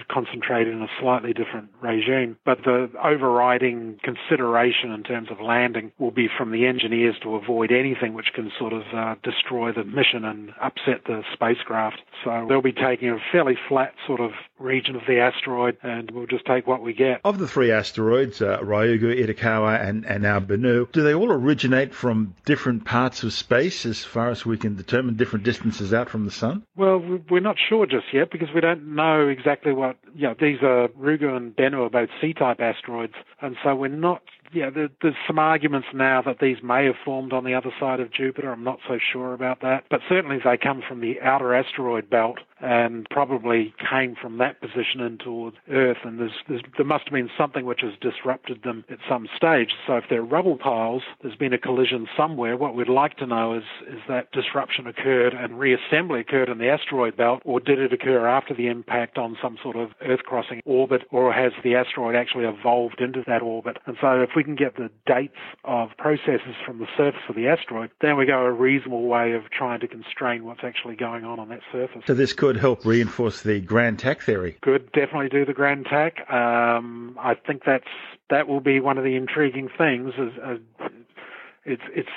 concentrated 0.09 0.73
in 0.73 0.81
a 0.81 0.87
slightly 0.99 1.33
different 1.33 1.69
regime. 1.81 2.37
But 2.45 2.59
the 2.63 2.89
overriding 3.03 3.99
consideration 4.03 4.91
in 4.91 5.03
terms 5.03 5.29
of 5.31 5.39
landing 5.39 5.91
will 5.97 6.11
be 6.11 6.27
from 6.37 6.51
the 6.51 6.65
engineers 6.65 7.15
to 7.23 7.35
avoid 7.35 7.71
anything 7.71 8.13
which 8.13 8.33
can 8.33 8.51
sort 8.57 8.73
of 8.73 8.83
uh, 8.93 9.15
destroy 9.23 9.71
the 9.71 9.83
mission 9.83 10.23
and 10.23 10.51
upset 10.61 11.05
the 11.05 11.23
spacecraft. 11.33 11.97
So 12.23 12.45
they'll 12.47 12.61
be 12.61 12.71
taking 12.71 13.09
a 13.09 13.17
fairly 13.31 13.57
flat 13.67 13.93
sort 14.05 14.19
of 14.19 14.31
region 14.59 14.95
of 14.95 15.03
the 15.07 15.19
asteroid, 15.19 15.77
and 15.83 16.11
we'll 16.11 16.27
just 16.27 16.45
take 16.45 16.67
what 16.75 16.83
we 16.83 16.93
get. 16.93 17.21
Of 17.23 17.39
the 17.39 17.47
three 17.47 17.71
asteroids, 17.71 18.41
uh, 18.41 18.59
Ryugu, 18.59 19.25
Itokawa, 19.25 19.87
and, 19.87 20.05
and 20.05 20.23
now 20.23 20.39
Bennu, 20.39 20.91
do 20.91 21.03
they 21.03 21.13
all 21.13 21.31
originate 21.31 21.93
from 21.93 22.35
different 22.45 22.83
parts 22.85 23.23
of 23.23 23.31
space 23.31 23.85
as 23.85 24.03
far 24.03 24.29
as 24.29 24.45
we 24.45 24.57
can 24.57 24.75
determine 24.75 25.15
different 25.15 25.45
distances 25.45 25.93
out 25.93 26.09
from 26.09 26.25
the 26.25 26.31
sun? 26.31 26.63
Well, 26.75 27.01
we're 27.29 27.39
not 27.39 27.55
sure 27.69 27.85
just 27.85 28.07
yet 28.13 28.29
because 28.31 28.49
we 28.53 28.61
don't 28.61 28.95
know 28.95 29.27
exactly 29.27 29.73
what. 29.73 29.97
You 30.13 30.29
know, 30.29 30.35
these 30.39 30.61
are 30.61 30.89
Ryugu 30.89 31.35
and 31.35 31.55
Bennu 31.55 31.85
are 31.85 31.89
both 31.89 32.09
C-type 32.21 32.59
asteroids, 32.59 33.13
and 33.41 33.55
so 33.63 33.75
we're 33.75 33.87
not 33.87 34.21
yeah, 34.53 34.69
there, 34.69 34.89
there's 35.01 35.15
some 35.27 35.39
arguments 35.39 35.87
now 35.93 36.21
that 36.21 36.39
these 36.39 36.57
may 36.63 36.85
have 36.85 36.95
formed 37.03 37.33
on 37.33 37.43
the 37.43 37.53
other 37.53 37.71
side 37.79 37.99
of 37.99 38.11
Jupiter. 38.11 38.51
I'm 38.51 38.63
not 38.63 38.79
so 38.87 38.97
sure 39.11 39.33
about 39.33 39.61
that. 39.61 39.85
But 39.89 40.01
certainly 40.07 40.37
they 40.43 40.57
come 40.57 40.81
from 40.87 41.01
the 41.01 41.19
outer 41.21 41.53
asteroid 41.53 42.09
belt 42.09 42.39
and 42.61 43.07
probably 43.09 43.73
came 43.89 44.15
from 44.19 44.37
that 44.37 44.61
position 44.61 45.01
in 45.01 45.17
towards 45.17 45.57
Earth. 45.69 45.97
And 46.03 46.19
there's, 46.19 46.31
there's, 46.47 46.61
there 46.77 46.85
must 46.85 47.05
have 47.05 47.13
been 47.13 47.29
something 47.37 47.65
which 47.65 47.81
has 47.81 47.93
disrupted 48.01 48.63
them 48.63 48.85
at 48.89 48.99
some 49.09 49.27
stage. 49.35 49.71
So 49.85 49.97
if 49.97 50.05
they're 50.09 50.23
rubble 50.23 50.57
piles, 50.57 51.03
there's 51.21 51.35
been 51.35 51.53
a 51.53 51.57
collision 51.57 52.07
somewhere. 52.15 52.57
What 52.57 52.75
we'd 52.75 52.87
like 52.87 53.17
to 53.17 53.25
know 53.25 53.55
is, 53.55 53.63
is 53.87 53.99
that 54.07 54.31
disruption 54.31 54.87
occurred 54.87 55.33
and 55.33 55.53
reassembly 55.53 56.21
occurred 56.21 56.49
in 56.49 56.57
the 56.57 56.69
asteroid 56.69 57.17
belt, 57.17 57.41
or 57.45 57.59
did 57.59 57.79
it 57.79 57.93
occur 57.93 58.25
after 58.25 58.53
the 58.53 58.67
impact 58.67 59.17
on 59.17 59.37
some 59.41 59.57
sort 59.61 59.75
of 59.75 59.89
Earth 60.01 60.23
crossing 60.23 60.61
orbit, 60.65 61.03
or 61.11 61.33
has 61.33 61.51
the 61.63 61.75
asteroid 61.75 62.15
actually 62.15 62.45
evolved 62.45 63.01
into 63.01 63.23
that 63.27 63.41
orbit? 63.41 63.77
And 63.85 63.97
so 63.99 64.21
if 64.21 64.29
we 64.35 64.43
can 64.43 64.55
get 64.55 64.75
the 64.75 64.89
dates 65.05 65.37
of 65.63 65.89
processes 65.97 66.55
from 66.65 66.79
the 66.79 66.87
surface 66.97 67.21
of 67.29 67.35
the 67.35 67.47
asteroid, 67.47 67.91
then 68.01 68.17
we 68.17 68.25
go 68.25 68.39
a 68.41 68.51
reasonable 68.51 69.07
way 69.07 69.33
of 69.33 69.49
trying 69.49 69.79
to 69.79 69.87
constrain 69.87 70.43
what's 70.45 70.63
actually 70.63 70.95
going 70.95 71.23
on 71.23 71.39
on 71.39 71.49
that 71.49 71.61
surface. 71.71 72.03
So 72.07 72.13
this 72.13 72.33
could 72.33 72.57
help 72.57 72.85
reinforce 72.85 73.41
the 73.41 73.59
grand 73.59 73.99
tack 73.99 74.21
theory. 74.21 74.57
Could 74.61 74.91
definitely 74.91 75.29
do 75.29 75.45
the 75.45 75.53
grand 75.53 75.85
tack. 75.85 76.29
Um, 76.31 77.17
I 77.19 77.35
think 77.35 77.63
that's 77.65 77.85
that 78.29 78.47
will 78.47 78.61
be 78.61 78.79
one 78.79 78.97
of 78.97 79.03
the 79.03 79.15
intriguing 79.15 79.69
things. 79.77 80.13
Is, 80.17 80.33
uh, 80.43 80.87
it's 81.65 81.83
it's 81.93 82.09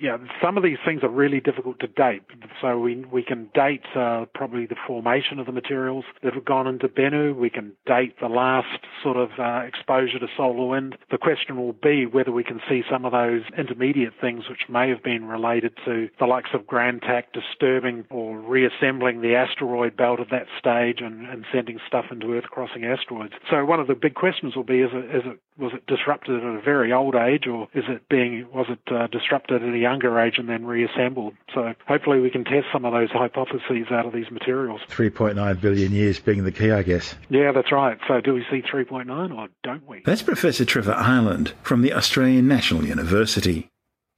yeah, 0.00 0.16
some 0.42 0.56
of 0.56 0.62
these 0.62 0.78
things 0.84 1.02
are 1.02 1.08
really 1.08 1.40
difficult 1.40 1.78
to 1.80 1.86
date. 1.86 2.22
So 2.60 2.78
we 2.78 3.04
we 3.04 3.22
can 3.22 3.50
date 3.54 3.84
uh, 3.94 4.26
probably 4.34 4.66
the 4.66 4.76
formation 4.86 5.38
of 5.38 5.46
the 5.46 5.52
materials 5.52 6.04
that 6.22 6.34
have 6.34 6.44
gone 6.44 6.66
into 6.66 6.88
Bennu. 6.88 7.36
We 7.36 7.50
can 7.50 7.72
date 7.86 8.14
the 8.20 8.28
last 8.28 8.80
sort 9.02 9.16
of 9.16 9.30
uh, 9.38 9.60
exposure 9.66 10.18
to 10.18 10.26
solar 10.36 10.68
wind. 10.68 10.96
The 11.10 11.18
question 11.18 11.56
will 11.56 11.72
be 11.72 12.06
whether 12.06 12.32
we 12.32 12.44
can 12.44 12.60
see 12.68 12.82
some 12.90 13.04
of 13.04 13.12
those 13.12 13.42
intermediate 13.56 14.14
things 14.20 14.44
which 14.48 14.68
may 14.68 14.88
have 14.88 15.02
been 15.02 15.26
related 15.26 15.72
to 15.84 16.08
the 16.18 16.26
likes 16.26 16.50
of 16.54 16.66
Grand 16.66 17.02
Tack 17.02 17.32
disturbing 17.32 18.04
or 18.10 18.38
reassembling 18.38 19.20
the 19.20 19.34
asteroid 19.34 19.96
belt 19.96 20.20
at 20.20 20.30
that 20.30 20.46
stage 20.58 21.00
and, 21.00 21.26
and 21.26 21.44
sending 21.52 21.78
stuff 21.86 22.06
into 22.10 22.34
Earth-crossing 22.34 22.84
asteroids. 22.84 23.34
So 23.50 23.64
one 23.64 23.80
of 23.80 23.86
the 23.86 23.94
big 23.94 24.14
questions 24.14 24.56
will 24.56 24.64
be: 24.64 24.80
is 24.80 24.90
it, 24.92 25.16
is 25.16 25.22
it 25.24 25.38
was 25.58 25.72
it 25.72 25.86
disrupted 25.86 26.36
at 26.36 26.42
a 26.42 26.60
very 26.60 26.92
old 26.92 27.14
age, 27.14 27.46
or 27.46 27.68
is 27.74 27.84
it 27.88 28.08
being 28.08 28.46
was 28.52 28.66
it 28.68 28.80
uh, 28.92 29.06
disrupted 29.06 29.62
at 29.62 29.74
a 29.74 29.78
younger 29.78 30.18
age 30.18 30.38
and 30.38 30.48
then 30.48 30.66
reassembled? 30.66 31.34
So 31.54 31.74
hopefully 31.86 32.20
we 32.20 32.30
can 32.30 32.44
test 32.44 32.66
some 32.72 32.84
of 32.84 32.92
those 32.92 33.10
hypotheses 33.10 33.86
out 33.90 34.06
of 34.06 34.12
these 34.12 34.30
materials. 34.30 34.80
3.9 34.88 35.60
billion 35.60 35.92
years 35.92 36.18
being 36.18 36.44
the 36.44 36.52
key, 36.52 36.70
I 36.70 36.82
guess. 36.82 37.14
Yeah, 37.28 37.52
that's 37.52 37.72
right. 37.72 37.98
So 38.08 38.20
do 38.20 38.34
we 38.34 38.44
see 38.50 38.62
3.9 38.62 39.36
or 39.36 39.48
don't 39.62 39.86
we? 39.86 40.02
That's 40.04 40.22
Professor 40.22 40.64
Trevor 40.64 40.94
Ireland 40.94 41.52
from 41.62 41.82
the 41.82 41.92
Australian 41.92 42.48
National 42.48 42.84
University. 42.84 43.68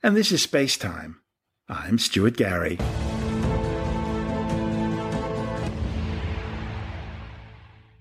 And 0.03 0.17
this 0.17 0.33
is 0.33 0.43
Space 0.43 0.77
Time. 0.77 1.21
I'm 1.69 1.99
Stuart 1.99 2.37
Gary. 2.37 2.79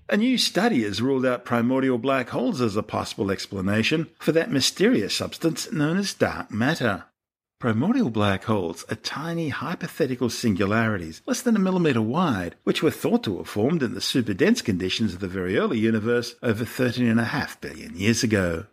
A 0.08 0.16
new 0.16 0.38
study 0.38 0.84
has 0.84 1.02
ruled 1.02 1.26
out 1.26 1.44
primordial 1.44 1.98
black 1.98 2.28
holes 2.28 2.60
as 2.60 2.76
a 2.76 2.82
possible 2.82 3.32
explanation 3.32 4.08
for 4.20 4.30
that 4.32 4.52
mysterious 4.52 5.14
substance 5.14 5.72
known 5.72 5.96
as 5.96 6.14
dark 6.14 6.48
matter. 6.48 7.06
Primordial 7.58 8.10
black 8.10 8.44
holes 8.44 8.84
are 8.88 8.94
tiny 8.94 9.48
hypothetical 9.48 10.30
singularities 10.30 11.22
less 11.26 11.42
than 11.42 11.56
a 11.56 11.58
millimeter 11.58 12.02
wide, 12.02 12.54
which 12.62 12.84
were 12.84 12.90
thought 12.92 13.24
to 13.24 13.38
have 13.38 13.48
formed 13.48 13.82
in 13.82 13.94
the 13.94 14.00
superdense 14.00 14.62
conditions 14.62 15.12
of 15.12 15.18
the 15.18 15.26
very 15.26 15.58
early 15.58 15.80
universe 15.80 16.36
over 16.40 16.64
13.5 16.64 17.60
billion 17.60 17.96
years 17.96 18.22
ago 18.22 18.66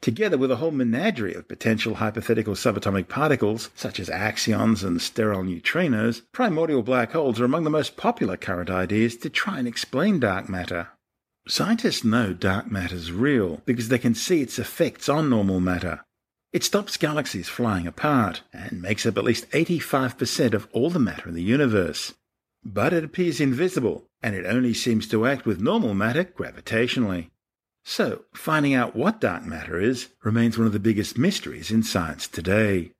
together 0.00 0.36
with 0.36 0.50
a 0.50 0.56
whole 0.56 0.70
menagerie 0.70 1.34
of 1.34 1.48
potential 1.48 1.94
hypothetical 1.94 2.54
subatomic 2.54 3.08
particles, 3.08 3.70
such 3.74 3.98
as 3.98 4.08
axions 4.08 4.84
and 4.84 5.00
sterile 5.00 5.42
neutrinos, 5.42 6.22
primordial 6.32 6.82
black 6.82 7.12
holes 7.12 7.40
are 7.40 7.44
among 7.44 7.64
the 7.64 7.70
most 7.70 7.96
popular 7.96 8.36
current 8.36 8.70
ideas 8.70 9.16
to 9.16 9.30
try 9.30 9.58
and 9.58 9.66
explain 9.66 10.20
dark 10.20 10.48
matter. 10.48 10.88
Scientists 11.46 12.04
know 12.04 12.32
dark 12.32 12.70
matter 12.70 12.94
is 12.94 13.12
real 13.12 13.60
because 13.66 13.88
they 13.88 13.98
can 13.98 14.14
see 14.14 14.40
its 14.40 14.58
effects 14.58 15.08
on 15.08 15.28
normal 15.28 15.60
matter. 15.60 16.00
It 16.54 16.64
stops 16.64 16.96
galaxies 16.96 17.48
flying 17.48 17.86
apart 17.86 18.42
and 18.52 18.80
makes 18.80 19.04
up 19.04 19.18
at 19.18 19.24
least 19.24 19.50
85% 19.50 20.54
of 20.54 20.68
all 20.72 20.88
the 20.88 20.98
matter 20.98 21.28
in 21.28 21.34
the 21.34 21.42
universe. 21.42 22.14
But 22.64 22.92
it 22.94 23.04
appears 23.04 23.40
invisible, 23.40 24.06
and 24.22 24.34
it 24.34 24.46
only 24.46 24.72
seems 24.72 25.06
to 25.08 25.26
act 25.26 25.44
with 25.44 25.60
normal 25.60 25.94
matter 25.94 26.24
gravitationally. 26.24 27.28
So, 27.84 28.24
finding 28.32 28.72
out 28.72 28.96
what 28.96 29.20
dark 29.20 29.44
matter 29.44 29.78
is 29.78 30.08
remains 30.22 30.56
one 30.56 30.66
of 30.66 30.72
the 30.72 30.78
biggest 30.78 31.18
mysteries 31.18 31.70
in 31.70 31.82
science 31.82 32.26
today. 32.26 32.92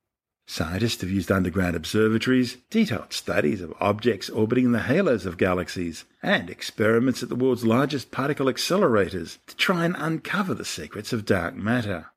Scientists 0.47 1.01
have 1.01 1.09
used 1.09 1.31
underground 1.31 1.75
observatories, 1.75 2.57
detailed 2.69 3.11
studies 3.11 3.61
of 3.61 3.73
objects 3.79 4.29
orbiting 4.29 4.71
the 4.71 4.83
halos 4.83 5.25
of 5.25 5.37
galaxies, 5.37 6.05
and 6.21 6.51
experiments 6.51 7.23
at 7.23 7.29
the 7.29 7.35
world's 7.35 7.65
largest 7.65 8.11
particle 8.11 8.45
accelerators 8.45 9.39
to 9.47 9.55
try 9.55 9.85
and 9.85 9.95
uncover 9.97 10.53
the 10.53 10.63
secrets 10.63 11.11
of 11.11 11.25
dark 11.25 11.55
matter. 11.55 12.11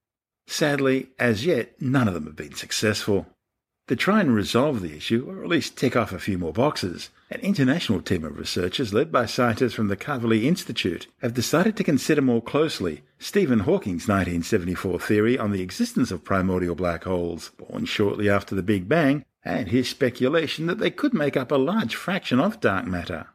Sadly, 0.47 1.09
as 1.19 1.47
yet, 1.47 1.81
none 1.81 2.07
of 2.07 2.13
them 2.13 2.27
have 2.27 2.37
been 2.37 2.55
successful. 2.55 3.27
To 3.89 3.97
try 3.97 4.21
and 4.21 4.35
resolve 4.35 4.83
the 4.83 4.95
issue, 4.95 5.25
or 5.27 5.43
at 5.43 5.49
least 5.49 5.79
tick 5.79 5.97
off 5.97 6.13
a 6.13 6.19
few 6.19 6.37
more 6.37 6.53
boxes, 6.53 7.09
an 7.31 7.41
international 7.41 8.03
team 8.03 8.23
of 8.23 8.39
researchers 8.39 8.93
led 8.93 9.11
by 9.11 9.25
scientists 9.25 9.73
from 9.73 9.89
the 9.89 9.97
Kavli 9.97 10.45
Institute 10.45 11.07
have 11.23 11.33
decided 11.33 11.75
to 11.79 11.85
consider 11.85 12.21
more 12.21 12.43
closely 12.43 13.01
Stephen 13.19 13.61
Hawking's 13.61 14.07
1974 14.07 15.01
theory 15.01 15.39
on 15.39 15.53
the 15.53 15.63
existence 15.63 16.11
of 16.11 16.23
primordial 16.23 16.75
black 16.75 17.05
holes, 17.05 17.51
born 17.57 17.87
shortly 17.87 18.29
after 18.29 18.55
the 18.55 18.63
Big 18.63 18.91
Bang, 18.91 19.25
and 19.43 19.69
his 19.69 19.89
speculation 19.89 20.67
that 20.67 20.79
they 20.79 20.91
could 20.91 21.15
make 21.15 21.39
up 21.39 21.51
a 21.51 21.57
large 21.57 21.95
fraction 21.95 22.39
of 22.39 22.61
dark 22.61 22.87
matter. 22.87 23.29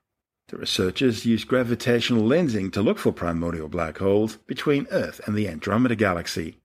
The 0.50 0.58
researchers 0.58 1.26
used 1.26 1.48
gravitational 1.48 2.22
lensing 2.22 2.72
to 2.74 2.84
look 2.84 3.00
for 3.00 3.12
primordial 3.12 3.70
black 3.70 3.98
holes 3.98 4.38
between 4.46 4.86
Earth 4.92 5.20
and 5.26 5.36
the 5.36 5.48
Andromeda 5.48 5.96
Galaxy, 5.96 6.58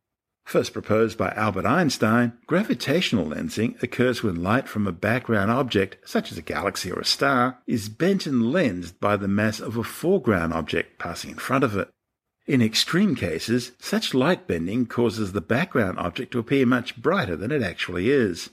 First 0.49 0.73
proposed 0.73 1.19
by 1.19 1.28
Albert 1.33 1.67
Einstein, 1.67 2.33
gravitational 2.47 3.26
lensing 3.26 3.83
occurs 3.83 4.23
when 4.23 4.43
light 4.43 4.67
from 4.67 4.87
a 4.87 4.93
background 4.93 5.50
object, 5.50 5.99
such 6.09 6.33
as 6.33 6.38
a 6.38 6.43
galaxy 6.43 6.90
or 6.90 7.00
a 7.00 7.05
star, 7.05 7.59
is 7.67 7.90
bent 7.90 8.25
and 8.25 8.50
lensed 8.50 8.99
by 8.99 9.19
the 9.19 9.28
mass 9.28 9.61
of 9.61 9.76
a 9.76 9.85
foreground 9.85 10.55
object 10.55 10.99
passing 10.99 11.33
in 11.33 11.37
front 11.37 11.64
of 11.64 11.76
it. 11.76 11.90
In 12.47 12.62
extreme 12.62 13.14
cases, 13.14 13.73
such 13.78 14.14
light 14.14 14.47
bending 14.47 14.87
causes 14.87 15.33
the 15.33 15.43
background 15.43 15.99
object 15.99 16.33
to 16.33 16.38
appear 16.38 16.64
much 16.64 16.97
brighter 16.97 17.37
than 17.37 17.52
it 17.52 17.62
actually 17.62 18.09
is. 18.09 18.49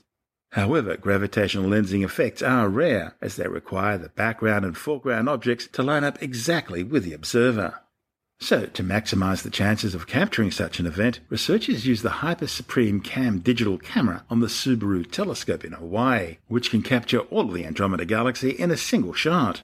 However, 0.51 0.97
gravitational 0.97 1.69
lensing 1.69 2.03
effects 2.03 2.41
are 2.41 2.67
rare, 2.67 3.15
as 3.21 3.37
they 3.37 3.47
require 3.47 3.97
the 3.97 4.09
background 4.09 4.65
and 4.65 4.75
foreground 4.75 5.29
objects 5.29 5.67
to 5.67 5.81
line 5.81 6.03
up 6.03 6.21
exactly 6.21 6.83
with 6.83 7.05
the 7.05 7.13
observer. 7.13 7.79
So, 8.39 8.65
to 8.65 8.83
maximize 8.83 9.43
the 9.43 9.49
chances 9.49 9.95
of 9.95 10.07
capturing 10.07 10.51
such 10.51 10.79
an 10.79 10.85
event, 10.85 11.21
researchers 11.29 11.87
use 11.87 12.01
the 12.01 12.21
Hyper 12.21 12.47
Suprime 12.47 12.99
Cam 12.99 13.39
digital 13.39 13.77
camera 13.77 14.25
on 14.29 14.41
the 14.41 14.47
Subaru 14.47 15.09
telescope 15.09 15.63
in 15.63 15.71
Hawaii, 15.71 16.37
which 16.47 16.69
can 16.69 16.81
capture 16.81 17.19
all 17.19 17.47
of 17.47 17.53
the 17.53 17.65
Andromeda 17.65 18.05
galaxy 18.05 18.49
in 18.51 18.71
a 18.71 18.77
single 18.77 19.13
shot. 19.13 19.63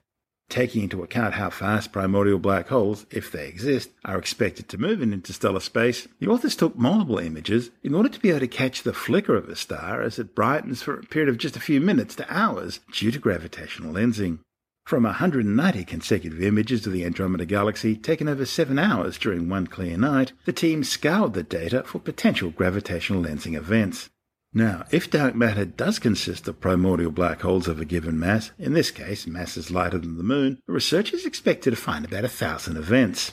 Taking 0.49 0.83
into 0.83 1.01
account 1.01 1.35
how 1.35 1.49
fast 1.49 1.93
primordial 1.93 2.39
black 2.39 2.67
holes, 2.67 3.05
if 3.09 3.31
they 3.31 3.47
exist, 3.47 3.89
are 4.03 4.17
expected 4.17 4.67
to 4.69 4.77
move 4.77 5.01
in 5.01 5.13
interstellar 5.13 5.61
space, 5.61 6.09
the 6.19 6.27
authors 6.27 6.57
took 6.57 6.75
multiple 6.75 7.19
images 7.19 7.69
in 7.83 7.93
order 7.93 8.09
to 8.09 8.19
be 8.19 8.29
able 8.31 8.41
to 8.41 8.47
catch 8.47 8.83
the 8.83 8.93
flicker 8.93 9.35
of 9.35 9.47
a 9.47 9.55
star 9.55 10.01
as 10.01 10.19
it 10.19 10.35
brightens 10.35 10.81
for 10.81 10.95
a 10.95 11.03
period 11.03 11.29
of 11.29 11.37
just 11.37 11.55
a 11.55 11.61
few 11.61 11.79
minutes 11.79 12.15
to 12.15 12.25
hours 12.33 12.79
due 12.91 13.11
to 13.11 13.19
gravitational 13.19 13.93
lensing. 13.93 14.39
From 14.85 15.03
190 15.03 15.85
consecutive 15.85 16.41
images 16.41 16.85
of 16.85 16.91
the 16.91 17.05
Andromeda 17.05 17.45
Galaxy 17.45 17.95
taken 17.95 18.27
over 18.27 18.45
seven 18.45 18.77
hours 18.77 19.17
during 19.17 19.47
one 19.47 19.67
clear 19.67 19.95
night, 19.95 20.33
the 20.45 20.51
team 20.51 20.83
scoured 20.83 21.33
the 21.33 21.43
data 21.43 21.83
for 21.83 21.99
potential 21.99 22.49
gravitational 22.49 23.23
lensing 23.23 23.55
events. 23.55 24.09
Now, 24.53 24.83
if 24.91 25.09
dark 25.09 25.33
matter 25.33 25.63
does 25.63 25.97
consist 25.97 26.45
of 26.49 26.59
primordial 26.59 27.11
black 27.11 27.41
holes 27.41 27.69
of 27.69 27.79
a 27.79 27.85
given 27.85 28.19
mass, 28.19 28.51
in 28.59 28.73
this 28.73 28.91
case 28.91 29.25
masses 29.25 29.71
lighter 29.71 29.97
than 29.97 30.17
the 30.17 30.23
Moon, 30.23 30.59
the 30.67 30.73
researchers 30.73 31.25
expected 31.25 31.69
to 31.69 31.77
find 31.77 32.03
about 32.03 32.25
a 32.25 32.29
thousand 32.29 32.75
events. 32.75 33.31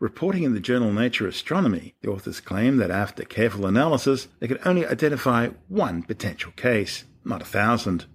Reporting 0.00 0.42
in 0.42 0.54
the 0.54 0.60
journal 0.60 0.92
Nature 0.92 1.28
Astronomy, 1.28 1.94
the 2.02 2.10
authors 2.10 2.40
claim 2.40 2.78
that 2.78 2.90
after 2.90 3.22
careful 3.22 3.64
analysis, 3.64 4.26
they 4.40 4.48
could 4.48 4.60
only 4.64 4.84
identify 4.84 5.50
one 5.68 6.02
potential 6.02 6.50
case, 6.56 7.04
not 7.24 7.42
a 7.42 7.46
thousand. 7.46 8.06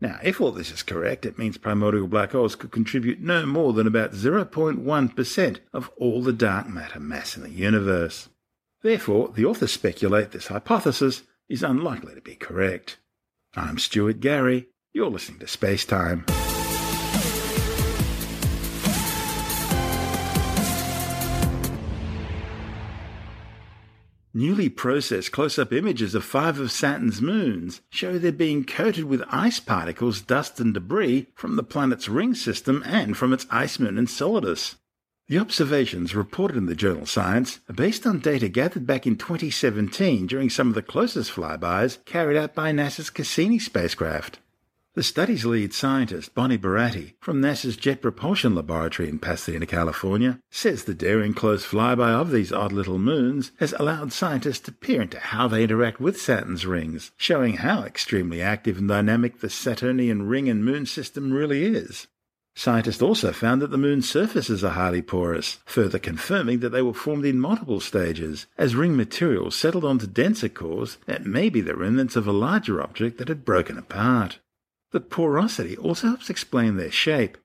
Now, 0.00 0.18
if 0.22 0.40
all 0.40 0.52
this 0.52 0.70
is 0.70 0.82
correct, 0.82 1.24
it 1.24 1.38
means 1.38 1.56
primordial 1.56 2.06
black 2.06 2.32
holes 2.32 2.54
could 2.54 2.70
contribute 2.70 3.20
no 3.20 3.46
more 3.46 3.72
than 3.72 3.86
about 3.86 4.12
0.1% 4.12 5.58
of 5.72 5.90
all 5.96 6.22
the 6.22 6.32
dark 6.34 6.68
matter 6.68 7.00
mass 7.00 7.36
in 7.36 7.42
the 7.42 7.50
universe. 7.50 8.28
Therefore, 8.82 9.32
the 9.34 9.46
authors 9.46 9.72
speculate 9.72 10.32
this 10.32 10.48
hypothesis 10.48 11.22
is 11.48 11.62
unlikely 11.62 12.14
to 12.14 12.20
be 12.20 12.34
correct. 12.34 12.98
I'm 13.54 13.78
Stuart 13.78 14.20
Gary. 14.20 14.68
You're 14.92 15.10
listening 15.10 15.38
to 15.38 15.48
Space 15.48 15.86
Time. 15.86 16.26
Newly 24.36 24.68
processed 24.68 25.32
close 25.32 25.58
up 25.58 25.72
images 25.72 26.14
of 26.14 26.22
five 26.22 26.60
of 26.60 26.70
Saturn's 26.70 27.22
moons 27.22 27.80
show 27.88 28.18
they're 28.18 28.30
being 28.30 28.64
coated 28.64 29.04
with 29.04 29.22
ice 29.30 29.60
particles, 29.60 30.20
dust, 30.20 30.60
and 30.60 30.74
debris 30.74 31.28
from 31.34 31.56
the 31.56 31.62
planet's 31.62 32.06
ring 32.06 32.34
system 32.34 32.82
and 32.84 33.16
from 33.16 33.32
its 33.32 33.46
ice 33.50 33.80
moon 33.80 33.96
Enceladus. 33.96 34.76
The 35.28 35.38
observations 35.38 36.14
reported 36.14 36.58
in 36.58 36.66
the 36.66 36.74
journal 36.74 37.06
Science 37.06 37.60
are 37.70 37.72
based 37.72 38.06
on 38.06 38.18
data 38.18 38.50
gathered 38.50 38.86
back 38.86 39.06
in 39.06 39.16
2017 39.16 40.26
during 40.26 40.50
some 40.50 40.68
of 40.68 40.74
the 40.74 40.82
closest 40.82 41.30
flybys 41.30 42.04
carried 42.04 42.36
out 42.36 42.54
by 42.54 42.72
NASA's 42.72 43.08
Cassini 43.08 43.58
spacecraft. 43.58 44.38
The 44.96 45.02
study's 45.02 45.44
lead 45.44 45.74
scientist, 45.74 46.34
Bonnie 46.34 46.56
Buratti, 46.56 47.16
from 47.20 47.42
NASA's 47.42 47.76
Jet 47.76 48.00
Propulsion 48.00 48.54
Laboratory 48.54 49.10
in 49.10 49.18
Pasadena, 49.18 49.66
California, 49.66 50.40
says 50.50 50.84
the 50.84 50.94
daring 50.94 51.34
close 51.34 51.66
flyby 51.66 52.08
of 52.18 52.30
these 52.30 52.50
odd 52.50 52.72
little 52.72 52.98
moons 52.98 53.52
has 53.58 53.74
allowed 53.74 54.14
scientists 54.14 54.60
to 54.60 54.72
peer 54.72 55.02
into 55.02 55.18
how 55.18 55.48
they 55.48 55.64
interact 55.64 56.00
with 56.00 56.18
Saturn's 56.18 56.64
rings, 56.64 57.10
showing 57.18 57.58
how 57.58 57.82
extremely 57.82 58.40
active 58.40 58.78
and 58.78 58.88
dynamic 58.88 59.40
the 59.40 59.50
Saturnian 59.50 60.22
ring 60.22 60.48
and 60.48 60.64
moon 60.64 60.86
system 60.86 61.30
really 61.30 61.66
is. 61.66 62.06
Scientists 62.54 63.02
also 63.02 63.32
found 63.32 63.60
that 63.60 63.70
the 63.70 63.76
moon's 63.76 64.08
surfaces 64.08 64.64
are 64.64 64.72
highly 64.72 65.02
porous, 65.02 65.58
further 65.66 65.98
confirming 65.98 66.60
that 66.60 66.70
they 66.70 66.80
were 66.80 66.94
formed 66.94 67.26
in 67.26 67.38
multiple 67.38 67.80
stages, 67.80 68.46
as 68.56 68.74
ring 68.74 68.96
material 68.96 69.50
settled 69.50 69.84
onto 69.84 70.06
denser 70.06 70.48
cores 70.48 70.96
that 71.04 71.26
may 71.26 71.50
be 71.50 71.60
the 71.60 71.76
remnants 71.76 72.16
of 72.16 72.26
a 72.26 72.32
larger 72.32 72.80
object 72.80 73.18
that 73.18 73.28
had 73.28 73.44
broken 73.44 73.76
apart. 73.76 74.38
The 74.92 75.00
porosity 75.00 75.76
also 75.76 76.08
helps 76.08 76.30
explain 76.30 76.76
their 76.76 76.90
shape. 76.90 77.38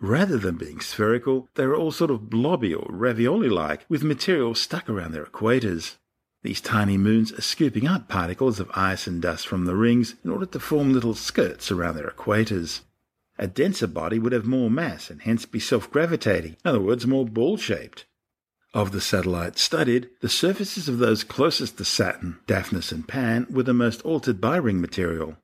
Rather 0.00 0.36
than 0.36 0.56
being 0.56 0.80
spherical, 0.80 1.48
they 1.54 1.62
are 1.64 1.74
all 1.74 1.90
sort 1.90 2.10
of 2.10 2.28
blobby 2.28 2.74
or 2.74 2.86
ravioli 2.90 3.48
like, 3.48 3.86
with 3.88 4.02
material 4.02 4.54
stuck 4.54 4.88
around 4.88 5.12
their 5.12 5.24
equators. 5.24 5.96
These 6.42 6.60
tiny 6.60 6.96
moons 6.96 7.32
are 7.32 7.42
scooping 7.42 7.86
up 7.86 8.08
particles 8.08 8.60
of 8.60 8.70
ice 8.74 9.06
and 9.06 9.20
dust 9.20 9.48
from 9.48 9.64
the 9.64 9.74
rings 9.74 10.14
in 10.22 10.30
order 10.30 10.46
to 10.46 10.60
form 10.60 10.92
little 10.92 11.14
skirts 11.14 11.72
around 11.72 11.96
their 11.96 12.10
equators. 12.10 12.82
A 13.38 13.46
denser 13.46 13.86
body 13.86 14.18
would 14.18 14.32
have 14.32 14.46
more 14.46 14.70
mass 14.70 15.10
and 15.10 15.22
hence 15.22 15.44
be 15.44 15.60
self 15.60 15.90
gravitating, 15.90 16.56
in 16.64 16.68
other 16.68 16.80
words, 16.80 17.06
more 17.06 17.26
ball 17.26 17.56
shaped. 17.56 18.06
Of 18.72 18.92
the 18.92 19.00
satellites 19.00 19.62
studied, 19.62 20.10
the 20.20 20.28
surfaces 20.28 20.88
of 20.88 20.98
those 20.98 21.24
closest 21.24 21.78
to 21.78 21.84
Saturn, 21.84 22.38
Daphnis 22.46 22.92
and 22.92 23.08
Pan, 23.08 23.46
were 23.50 23.62
the 23.62 23.74
most 23.74 24.02
altered 24.02 24.40
by 24.40 24.56
ring 24.56 24.80
material. 24.80 25.36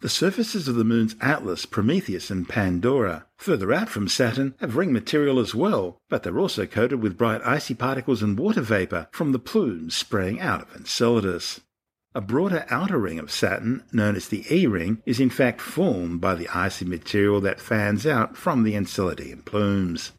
The 0.00 0.08
surfaces 0.08 0.66
of 0.66 0.76
the 0.76 0.84
moons 0.84 1.14
Atlas, 1.20 1.66
Prometheus, 1.66 2.30
and 2.30 2.48
Pandora, 2.48 3.26
further 3.36 3.70
out 3.70 3.90
from 3.90 4.08
Saturn, 4.08 4.54
have 4.58 4.76
ring 4.76 4.94
material 4.94 5.38
as 5.38 5.54
well, 5.54 6.00
but 6.08 6.22
they're 6.22 6.38
also 6.38 6.64
coated 6.64 7.02
with 7.02 7.18
bright 7.18 7.42
icy 7.44 7.74
particles 7.74 8.22
and 8.22 8.38
water 8.38 8.62
vapor 8.62 9.08
from 9.12 9.32
the 9.32 9.38
plumes 9.38 9.94
spraying 9.94 10.40
out 10.40 10.62
of 10.62 10.74
Enceladus. 10.74 11.60
A 12.14 12.22
broader 12.22 12.64
outer 12.70 12.98
ring 12.98 13.18
of 13.18 13.30
Saturn, 13.30 13.84
known 13.92 14.16
as 14.16 14.28
the 14.28 14.46
E 14.50 14.66
ring, 14.66 15.02
is 15.04 15.20
in 15.20 15.28
fact 15.28 15.60
formed 15.60 16.20
by 16.20 16.34
the 16.34 16.48
icy 16.48 16.86
material 16.86 17.42
that 17.42 17.60
fans 17.60 18.06
out 18.06 18.38
from 18.38 18.62
the 18.62 18.74
Enceladian 18.74 19.44
plumes. 19.44 20.12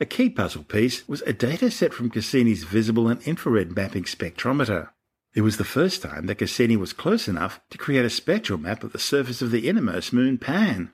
A 0.00 0.06
key 0.06 0.28
puzzle 0.28 0.64
piece 0.64 1.06
was 1.06 1.22
a 1.22 1.32
data 1.32 1.70
set 1.70 1.94
from 1.94 2.10
Cassini's 2.10 2.64
visible 2.64 3.06
and 3.06 3.22
infrared 3.22 3.76
mapping 3.76 4.04
spectrometer. 4.04 4.88
It 5.32 5.42
was 5.42 5.58
the 5.58 5.64
first 5.64 6.02
time 6.02 6.26
that 6.26 6.38
Cassini 6.38 6.76
was 6.76 6.92
close 6.92 7.28
enough 7.28 7.60
to 7.70 7.78
create 7.78 8.04
a 8.04 8.10
spectral 8.10 8.58
map 8.58 8.82
of 8.82 8.90
the 8.90 8.98
surface 8.98 9.40
of 9.40 9.52
the 9.52 9.68
innermost 9.68 10.12
moon 10.12 10.38
Pan. 10.38 10.92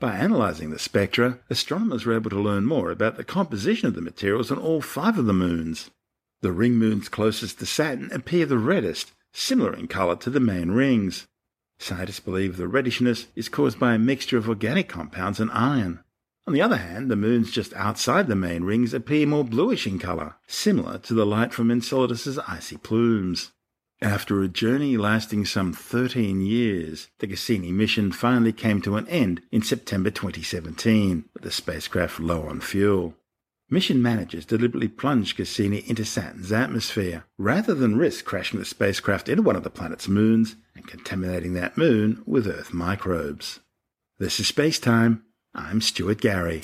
By 0.00 0.16
analysing 0.16 0.70
the 0.70 0.78
spectra, 0.78 1.38
astronomers 1.48 2.04
were 2.04 2.16
able 2.16 2.30
to 2.30 2.40
learn 2.40 2.66
more 2.66 2.90
about 2.90 3.16
the 3.16 3.22
composition 3.24 3.86
of 3.86 3.94
the 3.94 4.00
materials 4.02 4.50
on 4.50 4.58
all 4.58 4.80
five 4.80 5.18
of 5.18 5.26
the 5.26 5.32
moons. 5.32 5.90
The 6.42 6.50
ring 6.50 6.74
moons 6.74 7.08
closest 7.08 7.60
to 7.60 7.66
Saturn 7.66 8.10
appear 8.12 8.44
the 8.44 8.58
reddest, 8.58 9.12
similar 9.32 9.74
in 9.74 9.86
colour 9.86 10.16
to 10.16 10.30
the 10.30 10.40
main 10.40 10.72
rings. 10.72 11.28
Scientists 11.78 12.20
believe 12.20 12.56
the 12.56 12.68
reddishness 12.68 13.28
is 13.36 13.48
caused 13.48 13.78
by 13.78 13.94
a 13.94 13.98
mixture 13.98 14.36
of 14.36 14.48
organic 14.48 14.88
compounds 14.88 15.38
and 15.38 15.50
iron. 15.52 16.00
On 16.46 16.52
the 16.52 16.62
other 16.62 16.76
hand, 16.76 17.08
the 17.08 17.16
moons 17.16 17.52
just 17.52 17.72
outside 17.74 18.26
the 18.26 18.34
main 18.34 18.64
rings 18.64 18.92
appear 18.92 19.26
more 19.26 19.44
bluish 19.44 19.86
in 19.86 20.00
colour, 20.00 20.34
similar 20.48 20.98
to 20.98 21.14
the 21.14 21.26
light 21.26 21.54
from 21.54 21.70
Enceladus's 21.70 22.38
icy 22.40 22.76
plumes. 22.76 23.52
After 24.02 24.42
a 24.42 24.48
journey 24.48 24.98
lasting 24.98 25.46
some 25.46 25.72
13 25.72 26.42
years, 26.42 27.08
the 27.18 27.26
Cassini 27.26 27.72
mission 27.72 28.12
finally 28.12 28.52
came 28.52 28.82
to 28.82 28.96
an 28.96 29.08
end 29.08 29.40
in 29.50 29.62
September 29.62 30.10
2017, 30.10 31.24
with 31.32 31.42
the 31.42 31.50
spacecraft 31.50 32.20
low 32.20 32.42
on 32.42 32.60
fuel. 32.60 33.14
Mission 33.70 34.02
managers 34.02 34.44
deliberately 34.44 34.88
plunged 34.88 35.38
Cassini 35.38 35.82
into 35.88 36.04
Saturn's 36.04 36.52
atmosphere, 36.52 37.24
rather 37.38 37.74
than 37.74 37.96
risk 37.96 38.26
crashing 38.26 38.58
the 38.58 38.66
spacecraft 38.66 39.30
into 39.30 39.42
one 39.42 39.56
of 39.56 39.64
the 39.64 39.70
planet's 39.70 40.08
moons 40.08 40.56
and 40.74 40.86
contaminating 40.86 41.54
that 41.54 41.78
moon 41.78 42.22
with 42.26 42.46
Earth 42.46 42.74
microbes. 42.74 43.60
This 44.18 44.38
is 44.38 44.46
Space 44.46 44.78
Time. 44.78 45.24
I'm 45.54 45.80
Stuart 45.80 46.20
Gary. 46.20 46.60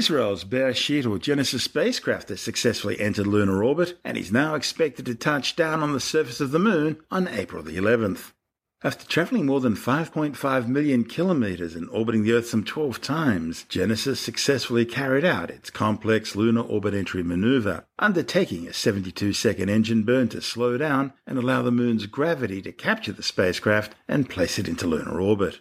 Israel's 0.00 0.44
Beresheet 0.44 1.04
or 1.04 1.18
Genesis 1.18 1.64
spacecraft 1.64 2.30
has 2.30 2.40
successfully 2.40 2.98
entered 2.98 3.26
lunar 3.26 3.62
orbit 3.62 3.98
and 4.02 4.16
is 4.16 4.32
now 4.32 4.54
expected 4.54 5.04
to 5.04 5.14
touch 5.14 5.56
down 5.56 5.82
on 5.82 5.92
the 5.92 6.00
surface 6.00 6.40
of 6.40 6.52
the 6.52 6.58
moon 6.58 6.96
on 7.10 7.28
April 7.28 7.62
the 7.62 7.76
11th. 7.76 8.32
After 8.82 9.06
traveling 9.06 9.44
more 9.44 9.60
than 9.60 9.76
5.5 9.76 10.68
million 10.68 11.04
kilometers 11.04 11.74
and 11.74 11.86
orbiting 11.90 12.22
the 12.22 12.32
Earth 12.32 12.48
some 12.48 12.64
12 12.64 13.02
times, 13.02 13.64
Genesis 13.64 14.18
successfully 14.18 14.86
carried 14.86 15.26
out 15.26 15.50
its 15.50 15.68
complex 15.68 16.34
lunar 16.34 16.62
orbit 16.62 16.94
entry 16.94 17.22
maneuver, 17.22 17.84
undertaking 17.98 18.66
a 18.66 18.72
72 18.72 19.34
second 19.34 19.68
engine 19.68 20.04
burn 20.04 20.30
to 20.30 20.40
slow 20.40 20.78
down 20.78 21.12
and 21.26 21.36
allow 21.36 21.60
the 21.60 21.70
moon's 21.70 22.06
gravity 22.06 22.62
to 22.62 22.72
capture 22.72 23.12
the 23.12 23.22
spacecraft 23.22 23.94
and 24.08 24.30
place 24.30 24.58
it 24.58 24.66
into 24.66 24.86
lunar 24.86 25.20
orbit. 25.20 25.60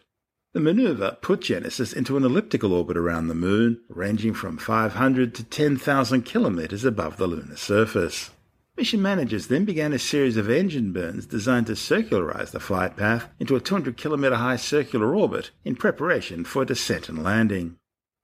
The 0.52 0.60
maneuver 0.60 1.16
put 1.22 1.42
Genesis 1.42 1.94
into 1.94 2.18
an 2.18 2.24
elliptical 2.24 2.74
orbit 2.74 2.98
around 2.98 3.28
the 3.28 3.36
moon, 3.36 3.82
ranging 3.88 4.34
from 4.34 4.58
500 4.58 5.36
to 5.36 5.44
10,000 5.44 6.24
kilometers 6.24 6.84
above 6.84 7.18
the 7.18 7.28
lunar 7.28 7.56
surface. 7.56 8.32
Mission 8.76 9.00
managers 9.00 9.46
then 9.46 9.64
began 9.64 9.94
a 9.94 10.00
series 10.00 10.38
of 10.38 10.50
engine 10.50 10.92
burns 10.92 11.28
designed 11.28 11.68
to 11.68 11.74
circularize 11.74 12.50
the 12.50 12.60
flight 12.60 12.98
path 12.98 13.30
into 13.40 13.56
a 13.56 13.60
200 13.60 13.96
kilometer 13.96 14.38
high 14.38 14.56
circular 14.56 15.14
orbit 15.16 15.52
in 15.64 15.76
preparation 15.76 16.44
for 16.44 16.66
descent 16.66 17.10
and 17.10 17.24
landing. 17.24 17.78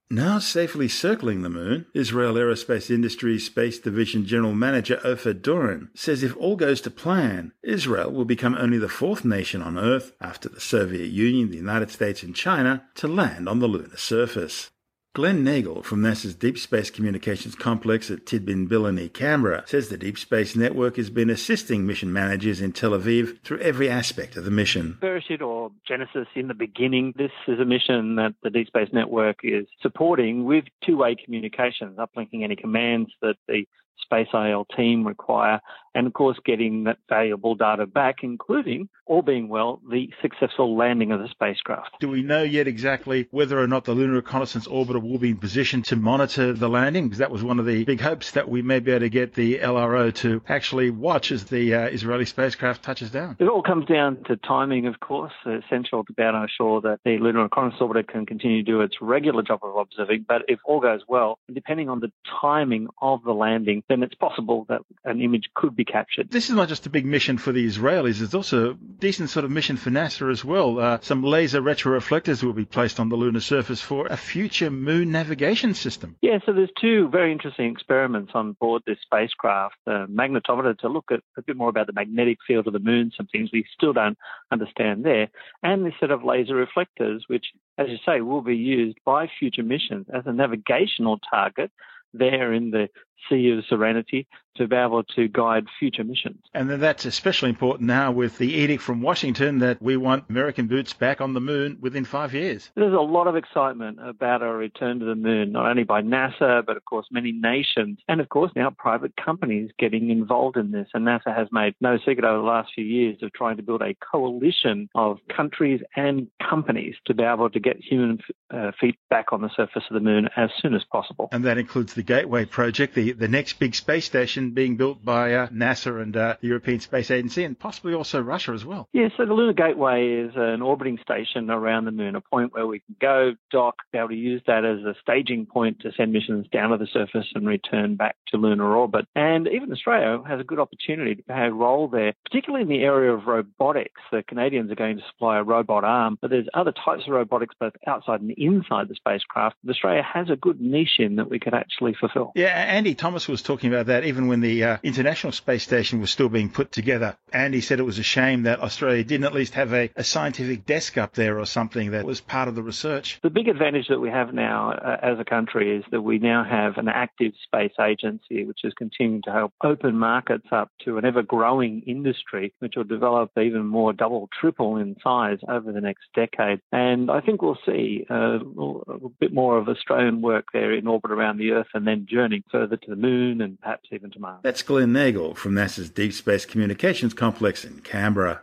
Now 0.08 0.38
safely 0.38 0.86
circling 0.86 1.42
the 1.42 1.50
moon, 1.50 1.86
Israel 1.92 2.34
Aerospace 2.34 2.90
Industries 2.90 3.44
Space 3.44 3.80
Division 3.80 4.24
General 4.24 4.54
Manager 4.54 5.00
Ofer 5.02 5.34
Doron 5.34 5.88
says 5.94 6.22
if 6.22 6.36
all 6.36 6.54
goes 6.54 6.80
to 6.82 6.92
plan, 6.92 7.50
Israel 7.64 8.12
will 8.12 8.24
become 8.24 8.54
only 8.54 8.78
the 8.78 8.88
fourth 8.88 9.24
nation 9.24 9.60
on 9.62 9.76
Earth, 9.76 10.12
after 10.20 10.48
the 10.48 10.60
Soviet 10.60 11.08
Union, 11.08 11.50
the 11.50 11.56
United 11.56 11.90
States, 11.90 12.22
and 12.22 12.36
China, 12.36 12.86
to 12.94 13.08
land 13.08 13.48
on 13.48 13.58
the 13.58 13.66
lunar 13.66 13.96
surface. 13.96 14.70
Glen 15.16 15.42
Nagle 15.42 15.82
from 15.82 16.02
NASA's 16.02 16.34
Deep 16.34 16.58
Space 16.58 16.90
Communications 16.90 17.54
Complex 17.54 18.10
at 18.10 18.26
Tidbinbillini, 18.26 19.10
Canberra, 19.14 19.64
says 19.66 19.88
the 19.88 19.96
Deep 19.96 20.18
Space 20.18 20.54
Network 20.54 20.96
has 20.96 21.08
been 21.08 21.30
assisting 21.30 21.86
mission 21.86 22.12
managers 22.12 22.60
in 22.60 22.70
Tel 22.70 22.90
Aviv 22.90 23.40
through 23.40 23.60
every 23.60 23.88
aspect 23.88 24.36
of 24.36 24.44
the 24.44 24.50
mission. 24.50 24.98
Beresheet 25.00 25.40
or 25.40 25.72
Genesis 25.88 26.28
in 26.34 26.48
the 26.48 26.54
beginning, 26.54 27.14
this 27.16 27.30
is 27.48 27.58
a 27.58 27.64
mission 27.64 28.16
that 28.16 28.34
the 28.42 28.50
Deep 28.50 28.66
Space 28.66 28.90
Network 28.92 29.38
is 29.42 29.66
supporting 29.80 30.44
with 30.44 30.66
two-way 30.84 31.16
communications, 31.16 31.96
uplinking 31.96 32.44
any 32.44 32.54
commands 32.54 33.10
that 33.22 33.36
the 33.48 33.64
SpaceIL 34.12 34.66
team 34.76 35.06
require, 35.06 35.62
and 35.96 36.06
of 36.06 36.12
course, 36.12 36.38
getting 36.44 36.84
that 36.84 36.98
valuable 37.08 37.54
data 37.54 37.86
back, 37.86 38.16
including, 38.22 38.90
all 39.06 39.22
being 39.22 39.48
well, 39.48 39.80
the 39.90 40.10
successful 40.20 40.76
landing 40.76 41.10
of 41.10 41.20
the 41.20 41.28
spacecraft. 41.28 41.88
Do 42.00 42.08
we 42.08 42.22
know 42.22 42.42
yet 42.42 42.68
exactly 42.68 43.28
whether 43.30 43.58
or 43.58 43.66
not 43.66 43.86
the 43.86 43.92
Lunar 43.92 44.16
Reconnaissance 44.16 44.68
Orbiter 44.68 45.00
will 45.00 45.18
be 45.18 45.30
in 45.30 45.38
position 45.38 45.82
to 45.84 45.96
monitor 45.96 46.52
the 46.52 46.68
landing? 46.68 47.04
Because 47.04 47.20
that 47.20 47.30
was 47.30 47.42
one 47.42 47.58
of 47.58 47.64
the 47.64 47.84
big 47.84 48.02
hopes 48.02 48.32
that 48.32 48.46
we 48.46 48.60
may 48.60 48.78
be 48.78 48.90
able 48.90 49.00
to 49.00 49.08
get 49.08 49.32
the 49.32 49.58
LRO 49.60 50.14
to 50.16 50.42
actually 50.48 50.90
watch 50.90 51.32
as 51.32 51.44
the 51.44 51.74
uh, 51.74 51.86
Israeli 51.86 52.26
spacecraft 52.26 52.82
touches 52.82 53.10
down. 53.10 53.36
It 53.38 53.48
all 53.48 53.62
comes 53.62 53.86
down 53.86 54.22
to 54.24 54.36
timing, 54.36 54.86
of 54.86 55.00
course. 55.00 55.32
It's 55.46 55.64
essential 55.64 56.04
to 56.04 56.12
be 56.12 56.22
able 56.22 56.32
to 56.32 56.42
ensure 56.42 56.82
that 56.82 57.00
the 57.06 57.16
Lunar 57.16 57.44
Reconnaissance 57.44 57.80
Orbiter 57.80 58.06
can 58.06 58.26
continue 58.26 58.62
to 58.62 58.70
do 58.70 58.82
its 58.82 58.96
regular 59.00 59.42
job 59.42 59.60
of 59.62 59.74
observing. 59.76 60.26
But 60.28 60.42
if 60.48 60.58
all 60.66 60.80
goes 60.80 61.00
well, 61.08 61.38
depending 61.50 61.88
on 61.88 62.00
the 62.00 62.12
timing 62.42 62.88
of 63.00 63.22
the 63.24 63.32
landing, 63.32 63.82
then 63.88 64.02
it's 64.02 64.14
possible 64.14 64.66
that 64.68 64.82
an 65.06 65.22
image 65.22 65.44
could 65.54 65.74
be 65.74 65.85
captured. 65.86 66.30
This 66.30 66.48
is 66.48 66.54
not 66.54 66.68
just 66.68 66.86
a 66.86 66.90
big 66.90 67.06
mission 67.06 67.38
for 67.38 67.52
the 67.52 67.66
Israelis, 67.66 68.20
it's 68.20 68.34
also 68.34 68.70
a 68.70 68.74
decent 68.74 69.30
sort 69.30 69.44
of 69.44 69.50
mission 69.50 69.76
for 69.76 69.90
NASA 69.90 70.30
as 70.30 70.44
well. 70.44 70.78
Uh, 70.78 70.98
some 71.00 71.22
laser 71.22 71.62
retroreflectors 71.62 72.42
will 72.42 72.52
be 72.52 72.64
placed 72.64 73.00
on 73.00 73.08
the 73.08 73.16
lunar 73.16 73.40
surface 73.40 73.80
for 73.80 74.06
a 74.06 74.16
future 74.16 74.70
moon 74.70 75.12
navigation 75.12 75.74
system. 75.74 76.16
Yeah, 76.20 76.38
so 76.44 76.52
there's 76.52 76.70
two 76.80 77.08
very 77.08 77.32
interesting 77.32 77.70
experiments 77.70 78.32
on 78.34 78.52
board 78.60 78.82
this 78.86 78.98
spacecraft. 79.02 79.76
The 79.84 80.06
magnetometer 80.10 80.78
to 80.78 80.88
look 80.88 81.06
at 81.10 81.20
a 81.36 81.42
bit 81.42 81.56
more 81.56 81.68
about 81.68 81.86
the 81.86 81.92
magnetic 81.92 82.38
field 82.46 82.66
of 82.66 82.72
the 82.72 82.78
moon, 82.78 83.12
some 83.16 83.26
things 83.26 83.50
we 83.52 83.64
still 83.74 83.92
don't 83.92 84.18
understand 84.50 85.04
there, 85.04 85.28
and 85.62 85.84
this 85.84 85.94
set 86.00 86.10
of 86.10 86.24
laser 86.24 86.54
reflectors, 86.54 87.24
which, 87.28 87.46
as 87.78 87.88
you 87.88 87.98
say, 88.04 88.20
will 88.20 88.42
be 88.42 88.56
used 88.56 88.98
by 89.04 89.28
future 89.38 89.62
missions 89.62 90.06
as 90.12 90.24
a 90.26 90.32
navigational 90.32 91.18
target 91.30 91.70
there 92.14 92.52
in 92.52 92.70
the 92.70 92.88
Sea 93.28 93.50
of 93.50 93.64
Serenity 93.68 94.26
to 94.56 94.66
be 94.66 94.76
able 94.76 95.02
to 95.04 95.28
guide 95.28 95.66
future 95.78 96.04
missions. 96.04 96.42
And 96.54 96.68
then 96.68 96.80
that's 96.80 97.04
especially 97.04 97.50
important 97.50 97.86
now 97.86 98.10
with 98.10 98.38
the 98.38 98.52
edict 98.52 98.82
from 98.82 99.02
Washington 99.02 99.58
that 99.60 99.80
we 99.80 99.96
want 99.96 100.24
American 100.28 100.66
boots 100.66 100.92
back 100.92 101.20
on 101.20 101.34
the 101.34 101.40
moon 101.40 101.78
within 101.80 102.04
five 102.04 102.34
years. 102.34 102.70
There's 102.74 102.94
a 102.94 102.96
lot 102.96 103.26
of 103.26 103.36
excitement 103.36 103.98
about 104.02 104.42
our 104.42 104.56
return 104.56 104.98
to 105.00 105.04
the 105.04 105.14
moon, 105.14 105.52
not 105.52 105.68
only 105.68 105.84
by 105.84 106.02
NASA, 106.02 106.64
but 106.64 106.76
of 106.76 106.84
course 106.84 107.06
many 107.10 107.32
nations, 107.32 107.98
and 108.08 108.20
of 108.20 108.28
course 108.28 108.50
now 108.56 108.70
private 108.70 109.12
companies 109.16 109.70
getting 109.78 110.10
involved 110.10 110.56
in 110.56 110.70
this. 110.70 110.88
And 110.94 111.06
NASA 111.06 111.36
has 111.36 111.48
made 111.52 111.74
no 111.80 111.98
secret 111.98 112.24
over 112.24 112.38
the 112.38 112.44
last 112.44 112.70
few 112.74 112.84
years 112.84 113.18
of 113.22 113.32
trying 113.32 113.56
to 113.58 113.62
build 113.62 113.82
a 113.82 113.94
coalition 113.94 114.88
of 114.94 115.18
countries 115.34 115.80
and 115.96 116.28
companies 116.48 116.94
to 117.06 117.14
be 117.14 117.22
able 117.22 117.50
to 117.50 117.60
get 117.60 117.76
human 117.78 118.18
uh, 118.50 118.72
feet 118.80 118.96
back 119.10 119.32
on 119.32 119.42
the 119.42 119.50
surface 119.54 119.82
of 119.90 119.94
the 119.94 120.00
moon 120.00 120.28
as 120.36 120.50
soon 120.60 120.74
as 120.74 120.82
possible. 120.90 121.28
And 121.32 121.44
that 121.44 121.58
includes 121.58 121.94
the 121.94 122.02
Gateway 122.02 122.44
project, 122.44 122.94
the, 122.94 123.05
the 123.12 123.28
next 123.28 123.58
big 123.58 123.74
space 123.74 124.04
station 124.04 124.50
being 124.50 124.76
built 124.76 125.04
by 125.04 125.34
uh, 125.34 125.48
NASA 125.48 126.00
and 126.00 126.16
uh, 126.16 126.36
the 126.40 126.48
European 126.48 126.80
Space 126.80 127.10
Agency, 127.10 127.44
and 127.44 127.58
possibly 127.58 127.94
also 127.94 128.20
Russia 128.20 128.52
as 128.52 128.64
well. 128.64 128.88
Yeah, 128.92 129.08
so 129.16 129.26
the 129.26 129.32
Lunar 129.32 129.52
Gateway 129.52 130.08
is 130.08 130.32
an 130.36 130.62
orbiting 130.62 130.98
station 131.02 131.50
around 131.50 131.84
the 131.84 131.90
moon, 131.90 132.16
a 132.16 132.20
point 132.20 132.52
where 132.52 132.66
we 132.66 132.80
can 132.80 132.96
go, 133.00 133.34
dock, 133.50 133.76
be 133.92 133.98
able 133.98 134.08
to 134.08 134.14
use 134.14 134.42
that 134.46 134.64
as 134.64 134.80
a 134.80 134.94
staging 135.00 135.46
point 135.46 135.80
to 135.80 135.92
send 135.96 136.12
missions 136.12 136.46
down 136.52 136.70
to 136.70 136.76
the 136.76 136.86
surface 136.86 137.26
and 137.34 137.46
return 137.46 137.96
back 137.96 138.16
to 138.28 138.36
lunar 138.36 138.76
orbit. 138.76 139.06
And 139.14 139.48
even 139.48 139.72
Australia 139.72 140.22
has 140.26 140.40
a 140.40 140.44
good 140.44 140.58
opportunity 140.58 141.14
to 141.14 141.22
play 141.22 141.46
a 141.46 141.52
role 141.52 141.88
there, 141.88 142.14
particularly 142.24 142.62
in 142.62 142.68
the 142.68 142.84
area 142.84 143.12
of 143.12 143.26
robotics. 143.26 144.00
The 144.10 144.22
Canadians 144.22 144.70
are 144.70 144.76
going 144.76 144.96
to 144.96 145.02
supply 145.10 145.38
a 145.38 145.42
robot 145.42 145.84
arm, 145.84 146.18
but 146.20 146.30
there's 146.30 146.48
other 146.54 146.72
types 146.72 147.04
of 147.06 147.12
robotics 147.12 147.54
both 147.58 147.74
outside 147.86 148.20
and 148.20 148.30
inside 148.32 148.88
the 148.88 148.94
spacecraft. 148.94 149.56
Australia 149.68 150.02
has 150.02 150.30
a 150.30 150.36
good 150.36 150.60
niche 150.60 150.98
in 150.98 151.16
that 151.16 151.30
we 151.30 151.38
could 151.38 151.54
actually 151.54 151.94
fulfill. 151.98 152.32
Yeah, 152.34 152.48
Andy 152.48 152.94
Thomas 152.96 153.28
was 153.28 153.42
talking 153.42 153.72
about 153.72 153.86
that 153.86 154.04
even 154.04 154.28
when 154.28 154.40
the 154.40 154.64
uh, 154.64 154.76
International 154.82 155.32
Space 155.32 155.62
Station 155.62 156.00
was 156.00 156.10
still 156.10 156.28
being 156.28 156.50
put 156.50 156.72
together. 156.72 157.16
Andy 157.32 157.60
said 157.60 157.78
it 157.78 157.84
was 157.84 157.98
a 157.98 158.02
shame 158.02 158.44
that 158.44 158.60
Australia 158.60 159.04
didn't 159.04 159.24
at 159.24 159.34
least 159.34 159.54
have 159.54 159.72
a, 159.72 159.90
a 159.96 160.04
scientific 160.04 160.66
desk 160.66 160.96
up 160.96 161.14
there 161.14 161.38
or 161.38 161.46
something 161.46 161.90
that 161.92 162.04
was 162.04 162.20
part 162.20 162.48
of 162.48 162.54
the 162.54 162.62
research. 162.62 163.18
The 163.22 163.30
big 163.30 163.48
advantage 163.48 163.88
that 163.88 164.00
we 164.00 164.10
have 164.10 164.32
now 164.32 164.72
uh, 164.72 164.98
as 165.02 165.18
a 165.18 165.24
country 165.24 165.76
is 165.76 165.84
that 165.90 166.02
we 166.02 166.18
now 166.18 166.44
have 166.44 166.78
an 166.78 166.88
active 166.88 167.32
space 167.44 167.72
agency 167.80 168.44
which 168.44 168.60
is 168.64 168.72
continuing 168.74 169.22
to 169.22 169.32
help 169.32 169.52
open 169.62 169.98
markets 169.98 170.46
up 170.50 170.70
to 170.84 170.98
an 170.98 171.04
ever 171.04 171.22
growing 171.22 171.82
industry 171.86 172.54
which 172.60 172.74
will 172.76 172.84
develop 172.84 173.30
even 173.38 173.66
more 173.66 173.92
double, 173.92 174.28
triple 174.40 174.76
in 174.76 174.96
size 175.02 175.38
over 175.48 175.72
the 175.72 175.80
next 175.80 176.04
decade. 176.14 176.60
And 176.72 177.10
I 177.10 177.20
think 177.20 177.42
we'll 177.42 177.58
see 177.66 178.06
uh, 178.10 178.38
a 178.38 179.08
bit 179.20 179.32
more 179.32 179.58
of 179.58 179.68
Australian 179.68 180.22
work 180.22 180.46
there 180.52 180.72
in 180.72 180.86
orbit 180.86 181.10
around 181.10 181.38
the 181.38 181.52
Earth 181.52 181.68
and 181.74 181.86
then 181.86 182.06
journeying 182.08 182.44
further 182.50 182.76
to 182.86 182.90
the 182.90 182.96
moon 182.96 183.40
and 183.40 183.60
perhaps 183.60 183.88
even 183.92 184.10
to 184.12 184.18
Mars. 184.18 184.40
That's 184.42 184.62
Glen 184.62 184.92
Nagle 184.92 185.34
from 185.34 185.52
NASA's 185.52 185.90
Deep 185.90 186.12
Space 186.12 186.46
Communications 186.46 187.12
Complex 187.12 187.64
in 187.64 187.80
Canberra. 187.80 188.42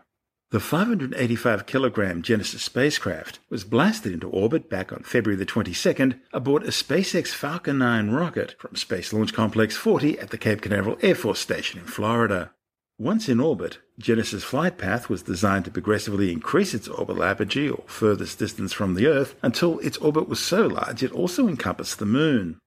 The 0.51 0.59
585 0.59 1.65
kilogram 1.65 2.21
Genesis 2.21 2.61
spacecraft 2.61 3.39
was 3.49 3.63
blasted 3.63 4.13
into 4.13 4.29
orbit 4.29 4.69
back 4.69 4.93
on 4.93 5.01
February 5.01 5.35
the 5.35 5.47
22nd 5.47 6.19
aboard 6.31 6.61
a 6.63 6.67
SpaceX 6.67 7.29
Falcon 7.29 7.79
9 7.79 8.11
rocket 8.11 8.55
from 8.59 8.75
Space 8.75 9.11
Launch 9.11 9.33
Complex 9.33 9.75
40 9.75 10.19
at 10.19 10.29
the 10.29 10.37
Cape 10.37 10.61
Canaveral 10.61 10.99
Air 11.01 11.15
Force 11.15 11.39
Station 11.39 11.79
in 11.79 11.87
Florida. 11.87 12.51
Once 12.99 13.27
in 13.27 13.39
orbit, 13.39 13.79
Genesis' 13.97 14.43
flight 14.43 14.77
path 14.77 15.09
was 15.09 15.23
designed 15.23 15.65
to 15.65 15.71
progressively 15.71 16.31
increase 16.31 16.75
its 16.75 16.87
orbital 16.87 17.23
apogee 17.23 17.69
or 17.69 17.83
furthest 17.87 18.37
distance 18.37 18.71
from 18.71 18.93
the 18.93 19.07
Earth 19.07 19.33
until 19.41 19.79
its 19.79 19.97
orbit 19.97 20.29
was 20.29 20.39
so 20.39 20.67
large 20.67 21.01
it 21.01 21.11
also 21.11 21.47
encompassed 21.47 21.97
the 21.97 22.05
Moon. 22.05 22.59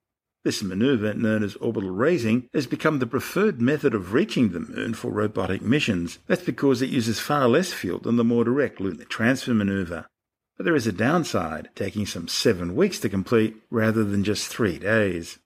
This 0.46 0.62
maneuver, 0.62 1.12
known 1.12 1.42
as 1.42 1.56
orbital 1.56 1.90
raising, 1.90 2.48
has 2.54 2.68
become 2.68 3.00
the 3.00 3.06
preferred 3.08 3.60
method 3.60 3.94
of 3.94 4.12
reaching 4.12 4.50
the 4.50 4.60
moon 4.60 4.94
for 4.94 5.10
robotic 5.10 5.60
missions. 5.60 6.20
That's 6.28 6.44
because 6.44 6.80
it 6.80 6.88
uses 6.88 7.18
far 7.18 7.48
less 7.48 7.72
fuel 7.72 7.98
than 7.98 8.14
the 8.14 8.22
more 8.22 8.44
direct 8.44 8.78
lunar 8.80 9.06
transfer 9.06 9.52
maneuver. 9.52 10.06
But 10.56 10.62
there 10.62 10.76
is 10.76 10.86
a 10.86 10.92
downside, 10.92 11.70
taking 11.74 12.06
some 12.06 12.28
seven 12.28 12.76
weeks 12.76 13.00
to 13.00 13.08
complete 13.08 13.56
rather 13.70 14.04
than 14.04 14.22
just 14.22 14.46
three 14.46 14.78
days. 14.78 15.40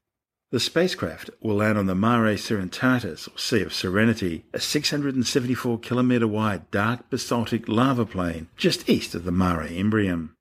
The 0.50 0.60
spacecraft 0.60 1.30
will 1.40 1.56
land 1.56 1.78
on 1.78 1.86
the 1.86 1.94
Mare 1.94 2.36
Serenitatis, 2.36 3.26
or 3.26 3.38
Sea 3.38 3.62
of 3.62 3.72
Serenity, 3.72 4.44
a 4.52 4.60
674 4.60 5.78
kilometre 5.78 6.28
wide 6.28 6.70
dark 6.70 7.08
basaltic 7.08 7.68
lava 7.68 8.04
plain 8.04 8.48
just 8.58 8.86
east 8.86 9.14
of 9.14 9.24
the 9.24 9.32
Mare 9.32 9.66
Imbrium. 9.66 10.32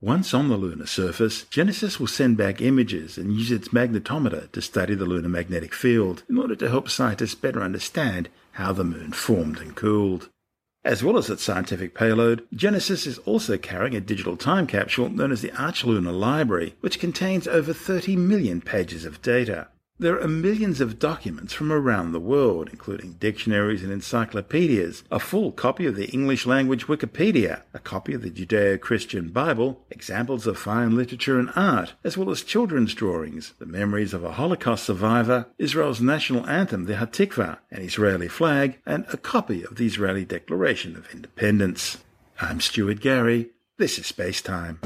Once 0.00 0.34
on 0.34 0.48
the 0.48 0.56
lunar 0.56 0.86
surface, 0.86 1.44
Genesis 1.44 1.98
will 1.98 2.06
send 2.06 2.36
back 2.36 2.60
images 2.60 3.16
and 3.16 3.32
use 3.32 3.50
its 3.50 3.68
magnetometer 3.68 4.50
to 4.52 4.60
study 4.60 4.94
the 4.94 5.06
lunar 5.06 5.28
magnetic 5.28 5.72
field 5.72 6.22
in 6.28 6.36
order 6.36 6.54
to 6.54 6.68
help 6.68 6.90
scientists 6.90 7.34
better 7.34 7.62
understand 7.62 8.28
how 8.52 8.72
the 8.72 8.84
moon 8.84 9.12
formed 9.12 9.58
and 9.58 9.74
cooled. 9.74 10.28
As 10.84 11.02
well 11.02 11.16
as 11.16 11.30
its 11.30 11.42
scientific 11.42 11.94
payload, 11.94 12.46
Genesis 12.52 13.06
is 13.06 13.16
also 13.18 13.56
carrying 13.56 13.96
a 13.96 14.00
digital 14.00 14.36
time 14.36 14.66
capsule 14.66 15.08
known 15.08 15.32
as 15.32 15.40
the 15.40 15.48
Archlunar 15.52 16.12
Library, 16.12 16.74
which 16.80 17.00
contains 17.00 17.48
over 17.48 17.72
30 17.72 18.16
million 18.16 18.60
pages 18.60 19.06
of 19.06 19.22
data. 19.22 19.68
There 19.96 20.20
are 20.20 20.26
millions 20.26 20.80
of 20.80 20.98
documents 20.98 21.52
from 21.52 21.70
around 21.70 22.10
the 22.10 22.18
world, 22.18 22.68
including 22.68 23.12
dictionaries 23.12 23.84
and 23.84 23.92
encyclopedias, 23.92 25.04
a 25.08 25.20
full 25.20 25.52
copy 25.52 25.86
of 25.86 25.94
the 25.94 26.08
English 26.10 26.46
language 26.46 26.88
Wikipedia, 26.88 27.62
a 27.72 27.78
copy 27.78 28.12
of 28.12 28.22
the 28.22 28.30
Judeo 28.30 28.80
Christian 28.80 29.28
Bible, 29.28 29.84
examples 29.90 30.48
of 30.48 30.58
fine 30.58 30.96
literature 30.96 31.38
and 31.38 31.52
art, 31.54 31.94
as 32.02 32.18
well 32.18 32.30
as 32.30 32.42
children's 32.42 32.92
drawings, 32.92 33.54
the 33.60 33.66
memories 33.66 34.12
of 34.12 34.24
a 34.24 34.32
Holocaust 34.32 34.82
survivor, 34.82 35.46
Israel's 35.58 36.00
national 36.00 36.44
anthem, 36.48 36.86
the 36.86 36.94
Hatikva, 36.94 37.58
an 37.70 37.82
Israeli 37.82 38.26
flag, 38.26 38.80
and 38.84 39.06
a 39.12 39.16
copy 39.16 39.62
of 39.62 39.76
the 39.76 39.86
Israeli 39.86 40.24
Declaration 40.24 40.96
of 40.96 41.08
Independence. 41.12 41.98
I'm 42.40 42.60
Stuart 42.60 43.00
Gary. 43.00 43.50
This 43.78 44.00
is 44.00 44.08
Space 44.08 44.42
Time. 44.42 44.80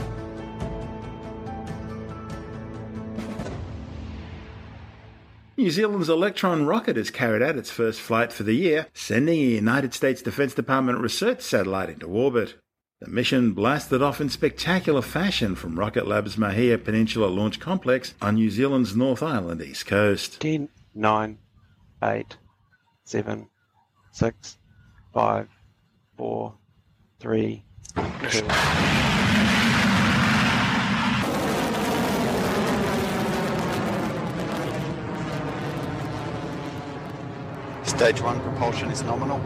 New 5.58 5.70
Zealand's 5.72 6.08
Electron 6.08 6.66
rocket 6.66 6.96
has 6.96 7.10
carried 7.10 7.42
out 7.42 7.56
its 7.56 7.68
first 7.68 8.00
flight 8.00 8.32
for 8.32 8.44
the 8.44 8.54
year, 8.54 8.86
sending 8.94 9.40
a 9.40 9.56
United 9.56 9.92
States 9.92 10.22
Defense 10.22 10.54
Department 10.54 11.00
research 11.00 11.40
satellite 11.40 11.90
into 11.90 12.06
orbit. 12.06 12.54
The 13.00 13.10
mission 13.10 13.54
blasted 13.54 14.00
off 14.00 14.20
in 14.20 14.28
spectacular 14.28 15.02
fashion 15.02 15.56
from 15.56 15.76
Rocket 15.76 16.06
Lab's 16.06 16.36
Mahia 16.36 16.82
Peninsula 16.82 17.26
Launch 17.26 17.58
Complex 17.58 18.14
on 18.22 18.36
New 18.36 18.50
Zealand's 18.50 18.94
North 18.94 19.20
Island 19.20 19.60
east 19.60 19.86
coast. 19.86 20.40
10, 20.40 20.68
9, 20.94 21.38
8, 22.04 22.36
7, 23.02 23.48
6, 24.12 24.58
5, 25.12 25.48
4, 26.16 26.54
3, 27.18 27.64
2. 28.30 29.17
Stage 37.98 38.20
one 38.22 38.40
propulsion 38.42 38.88
is 38.92 39.02
nominal. 39.02 39.40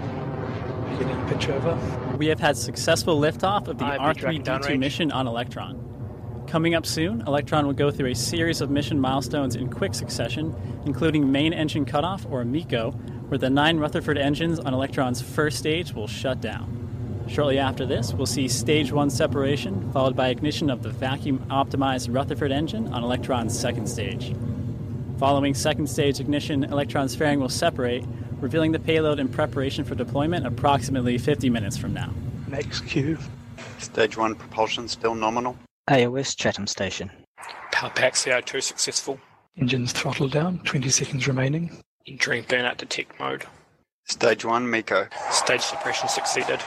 Getting 0.99 1.27
pitch 1.27 1.49
over. 1.49 1.75
We 2.19 2.27
have 2.27 2.39
had 2.39 2.55
successful 2.55 3.19
liftoff 3.19 3.67
of 3.67 3.79
the 3.79 3.87
Hi, 3.87 4.13
pitch 4.13 4.21
tracking 4.21 4.43
R3D2 4.43 4.45
downrange. 4.45 4.79
mission 4.79 5.11
on 5.11 5.27
Electron. 5.27 6.45
Coming 6.49 6.75
up 6.75 6.85
soon, 6.85 7.23
Electron 7.23 7.67
will 7.67 7.73
go 7.73 7.91
through 7.91 8.11
a 8.11 8.15
series 8.15 8.61
of 8.61 8.69
mission 8.69 9.01
milestones 9.01 9.57
in 9.57 9.71
quick 9.71 9.95
succession, 9.95 10.55
including 10.85 11.33
main 11.33 11.55
engine 11.55 11.87
cutoff, 11.87 12.27
or 12.31 12.45
MECO, 12.45 12.91
where 12.91 13.39
the 13.39 13.49
nine 13.49 13.79
Rutherford 13.79 14.19
engines 14.19 14.59
on 14.59 14.75
Electron's 14.75 15.23
first 15.23 15.57
stage 15.57 15.95
will 15.95 16.07
shut 16.07 16.43
down. 16.43 17.25
Shortly 17.29 17.59
after 17.59 17.87
this, 17.87 18.13
we'll 18.13 18.27
see 18.27 18.49
stage 18.49 18.93
one 18.93 19.09
separation, 19.09 19.91
followed 19.93 20.15
by 20.15 20.29
ignition 20.29 20.69
of 20.69 20.83
the 20.83 20.91
vacuum 20.91 21.39
optimized 21.49 22.15
Rutherford 22.15 22.53
engine 22.53 22.93
on 22.93 23.03
Electron's 23.03 23.59
second 23.59 23.87
stage. 23.87 24.35
Following 25.19 25.55
second 25.55 25.87
stage 25.87 26.21
ignition, 26.21 26.65
Electron's 26.65 27.17
fairing 27.17 27.41
will 27.41 27.49
separate, 27.49 28.05
revealing 28.43 28.73
the 28.73 28.79
payload 28.79 29.21
in 29.21 29.29
preparation 29.29 29.85
for 29.85 29.95
deployment 29.95 30.47
approximately 30.47 31.17
50 31.17 31.49
minutes 31.49 31.77
from 31.77 31.95
now. 31.95 32.13
Next 32.49 32.81
cue. 32.87 33.17
Stage 33.79 34.17
1 34.17 34.35
propulsion 34.35 34.89
still 34.89 35.15
nominal. 35.15 35.57
AOS 35.89 36.37
Chatham 36.37 36.67
Station. 36.67 37.11
Power 37.71 37.91
pack 37.91 38.15
CO2 38.15 38.63
successful. 38.63 39.19
Engines 39.57 39.93
throttled 39.93 40.33
down, 40.33 40.59
20 40.65 40.89
seconds 40.89 41.29
remaining. 41.29 41.83
Entering 42.07 42.43
burnout 42.45 42.79
detect 42.79 43.19
mode. 43.21 43.45
Stage 44.07 44.45
1 44.45 44.69
MECO. 44.69 45.09
Stage 45.31 45.61
suppression 45.61 46.09
succeeded. 46.09 46.61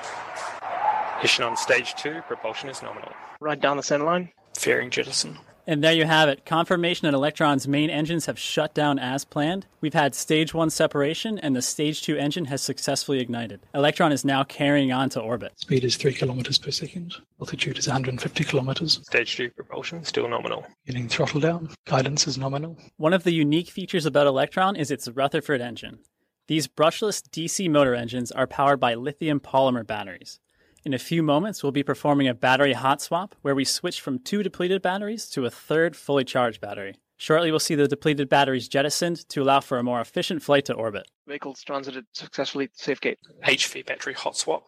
Mission 1.21 1.43
on 1.43 1.57
stage 1.57 1.93
2, 1.95 2.21
propulsion 2.27 2.69
is 2.69 2.81
nominal. 2.81 3.11
Right 3.41 3.59
down 3.59 3.77
the 3.77 3.83
center 3.83 4.05
line. 4.05 4.29
Fairing 4.57 4.89
jettison. 4.89 5.37
And 5.67 5.83
there 5.83 5.93
you 5.93 6.05
have 6.05 6.29
it. 6.29 6.45
Confirmation 6.45 7.05
that 7.05 7.15
Electron's 7.15 7.67
main 7.67 7.89
engines 7.89 8.27
have 8.27 8.37
shut 8.37 8.73
down 8.73 8.99
as 8.99 9.25
planned. 9.25 9.65
We've 9.81 9.93
had 9.93 10.13
stage 10.13 10.53
one 10.53 10.69
separation, 10.69 11.39
and 11.39 11.55
the 11.55 11.61
stage 11.61 12.03
two 12.03 12.17
engine 12.17 12.45
has 12.45 12.61
successfully 12.61 13.19
ignited. 13.19 13.61
Electron 13.73 14.11
is 14.11 14.23
now 14.23 14.43
carrying 14.43 14.91
on 14.91 15.09
to 15.11 15.19
orbit. 15.19 15.53
Speed 15.57 15.83
is 15.83 15.95
3 15.95 16.13
kilometers 16.13 16.57
per 16.57 16.71
second. 16.71 17.15
Altitude 17.39 17.77
is 17.79 17.87
150 17.87 18.43
kilometers. 18.43 18.99
Stage 19.03 19.35
two 19.35 19.49
propulsion 19.49 20.03
still 20.03 20.29
nominal. 20.29 20.65
Getting 20.85 21.07
throttle 21.07 21.39
down. 21.39 21.69
Guidance 21.85 22.27
is 22.27 22.37
nominal. 22.37 22.77
One 22.97 23.13
of 23.13 23.23
the 23.23 23.33
unique 23.33 23.69
features 23.69 24.05
about 24.05 24.27
Electron 24.27 24.75
is 24.75 24.91
its 24.91 25.07
Rutherford 25.07 25.61
engine. 25.61 25.99
These 26.47 26.67
brushless 26.67 27.23
DC 27.23 27.69
motor 27.71 27.95
engines 27.95 28.31
are 28.31 28.45
powered 28.45 28.79
by 28.79 28.93
lithium 28.93 29.39
polymer 29.39 29.85
batteries. 29.85 30.39
In 30.85 30.93
a 30.93 30.99
few 30.99 31.23
moments, 31.23 31.63
we'll 31.63 31.71
be 31.71 31.81
performing 31.81 32.27
a 32.27 32.35
battery 32.35 32.73
hot 32.73 33.01
swap 33.01 33.33
where 33.41 33.55
we 33.55 33.65
switch 33.65 33.99
from 33.99 34.19
two 34.19 34.43
depleted 34.43 34.83
batteries 34.83 35.27
to 35.31 35.47
a 35.47 35.49
third 35.49 35.95
fully 35.95 36.23
charged 36.23 36.61
battery. 36.61 36.93
Shortly, 37.17 37.49
we'll 37.49 37.59
see 37.59 37.73
the 37.73 37.87
depleted 37.87 38.29
batteries 38.29 38.67
jettisoned 38.67 39.27
to 39.29 39.41
allow 39.41 39.61
for 39.61 39.79
a 39.79 39.83
more 39.83 39.99
efficient 39.99 40.43
flight 40.43 40.65
to 40.65 40.75
orbit. 40.75 41.09
Vehicles 41.27 41.63
transited 41.63 42.05
successfully 42.13 42.67
to 42.67 42.73
safe 42.75 43.01
gate. 43.01 43.17
HV 43.43 43.83
battery 43.87 44.13
hot 44.13 44.37
swap. 44.37 44.67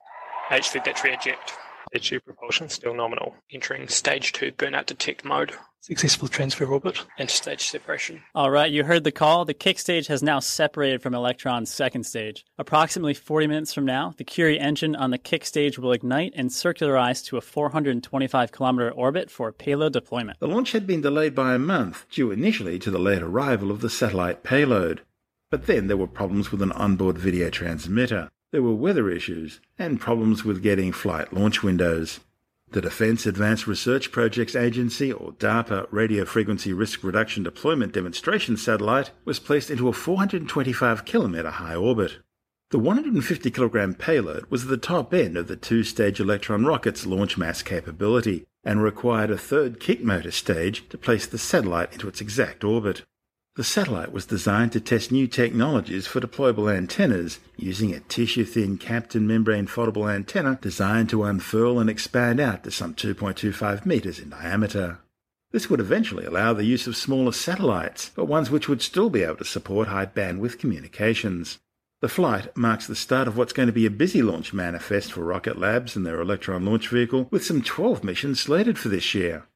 HV 0.49 0.83
battery 0.83 1.13
eject. 1.13 1.53
Stage 1.91 2.09
2 2.09 2.19
propulsion 2.21 2.67
still 2.67 2.95
nominal. 2.95 3.35
Entering 3.51 3.87
stage 3.87 4.33
2 4.33 4.53
burnout 4.53 4.87
detect 4.87 5.23
mode. 5.23 5.53
Successful 5.87 6.27
transfer 6.27 6.65
orbit. 6.65 7.05
Interstage 7.17 7.61
separation. 7.61 8.21
All 8.35 8.51
right, 8.51 8.69
you 8.69 8.83
heard 8.83 9.05
the 9.05 9.11
call. 9.13 9.45
The 9.45 9.53
kick 9.53 9.79
stage 9.79 10.07
has 10.07 10.21
now 10.21 10.39
separated 10.39 11.01
from 11.01 11.13
Electron's 11.13 11.71
second 11.71 12.03
stage. 12.03 12.43
Approximately 12.57 13.13
40 13.13 13.47
minutes 13.47 13.73
from 13.73 13.85
now, 13.85 14.13
the 14.17 14.25
Curie 14.25 14.59
engine 14.59 14.97
on 14.97 15.11
the 15.11 15.17
kick 15.17 15.45
stage 15.45 15.79
will 15.79 15.93
ignite 15.93 16.33
and 16.35 16.49
circularize 16.49 17.23
to 17.27 17.37
a 17.37 17.41
425 17.41 18.51
kilometer 18.51 18.91
orbit 18.91 19.31
for 19.31 19.53
payload 19.53 19.93
deployment. 19.93 20.37
The 20.41 20.49
launch 20.49 20.73
had 20.73 20.85
been 20.85 20.99
delayed 20.99 21.33
by 21.33 21.55
a 21.55 21.57
month, 21.57 22.05
due 22.11 22.31
initially 22.31 22.79
to 22.79 22.91
the 22.91 22.99
late 22.99 23.23
arrival 23.23 23.71
of 23.71 23.79
the 23.79 23.89
satellite 23.89 24.43
payload. 24.43 25.03
But 25.49 25.67
then 25.67 25.87
there 25.87 25.95
were 25.95 26.05
problems 26.05 26.51
with 26.51 26.61
an 26.61 26.73
onboard 26.73 27.17
video 27.17 27.49
transmitter. 27.49 28.27
There 28.51 28.61
were 28.61 28.73
weather 28.73 29.09
issues 29.09 29.61
and 29.79 30.01
problems 30.01 30.43
with 30.43 30.61
getting 30.61 30.91
flight 30.91 31.31
launch 31.31 31.63
windows. 31.63 32.19
The 32.71 32.81
Defense 32.81 33.25
Advanced 33.25 33.65
Research 33.65 34.11
Projects 34.11 34.53
Agency, 34.53 35.09
or 35.13 35.31
DARPA, 35.31 35.87
Radio 35.89 36.25
Frequency 36.25 36.73
Risk 36.73 37.01
Reduction 37.01 37.41
Deployment 37.43 37.93
Demonstration 37.93 38.57
Satellite 38.57 39.11
was 39.23 39.39
placed 39.39 39.71
into 39.71 39.87
a 39.87 39.93
425 39.93 41.05
kilometer 41.05 41.49
high 41.49 41.75
orbit. 41.75 42.17
The 42.71 42.79
150 42.79 43.49
kilogram 43.51 43.93
payload 43.93 44.47
was 44.49 44.65
the 44.65 44.75
top 44.75 45.13
end 45.13 45.37
of 45.37 45.47
the 45.47 45.55
two 45.55 45.83
stage 45.83 46.19
Electron 46.19 46.65
rocket's 46.65 47.05
launch 47.05 47.37
mass 47.37 47.61
capability 47.61 48.45
and 48.65 48.83
required 48.83 49.31
a 49.31 49.37
third 49.37 49.79
kick 49.79 50.03
motor 50.03 50.31
stage 50.31 50.89
to 50.89 50.97
place 50.97 51.25
the 51.25 51.37
satellite 51.37 51.93
into 51.93 52.09
its 52.09 52.19
exact 52.19 52.65
orbit. 52.65 53.05
The 53.57 53.63
satellite 53.63 54.11
was 54.11 54.27
designed 54.27 54.71
to 54.73 54.79
test 54.79 55.11
new 55.11 55.25
technologies 55.25 56.05
for 56.05 56.19
deployable 56.19 56.71
antennas 56.71 57.39
using 57.55 57.91
a 57.91 58.01
tissue 58.01 58.45
thin 58.45 58.77
Kapton 58.77 59.25
membrane 59.25 59.65
foldable 59.65 60.13
antenna 60.13 60.59
designed 60.61 61.09
to 61.09 61.23
unfurl 61.23 61.79
and 61.79 61.89
expand 61.89 62.39
out 62.39 62.63
to 62.65 62.69
some 62.69 62.93
2.25 62.93 63.83
meters 63.83 64.19
in 64.19 64.29
diameter. 64.29 64.99
This 65.49 65.71
would 65.71 65.79
eventually 65.79 66.23
allow 66.23 66.53
the 66.53 66.65
use 66.65 66.85
of 66.85 66.95
smaller 66.95 67.31
satellites, 67.31 68.11
but 68.15 68.25
ones 68.25 68.51
which 68.51 68.69
would 68.69 68.83
still 68.83 69.09
be 69.09 69.23
able 69.23 69.37
to 69.37 69.43
support 69.43 69.87
high 69.87 70.05
bandwidth 70.05 70.59
communications. 70.59 71.57
The 72.01 72.09
flight 72.09 72.55
marks 72.55 72.85
the 72.85 72.95
start 72.95 73.27
of 73.27 73.37
what's 73.37 73.53
going 73.53 73.65
to 73.65 73.73
be 73.73 73.87
a 73.87 73.89
busy 73.89 74.21
launch 74.21 74.53
manifest 74.53 75.13
for 75.13 75.23
Rocket 75.23 75.57
Labs 75.57 75.95
and 75.95 76.05
their 76.05 76.21
Electron 76.21 76.63
launch 76.63 76.89
vehicle, 76.89 77.27
with 77.31 77.43
some 77.43 77.63
12 77.63 78.03
missions 78.03 78.39
slated 78.39 78.77
for 78.77 78.89
this 78.89 79.15
year 79.15 79.47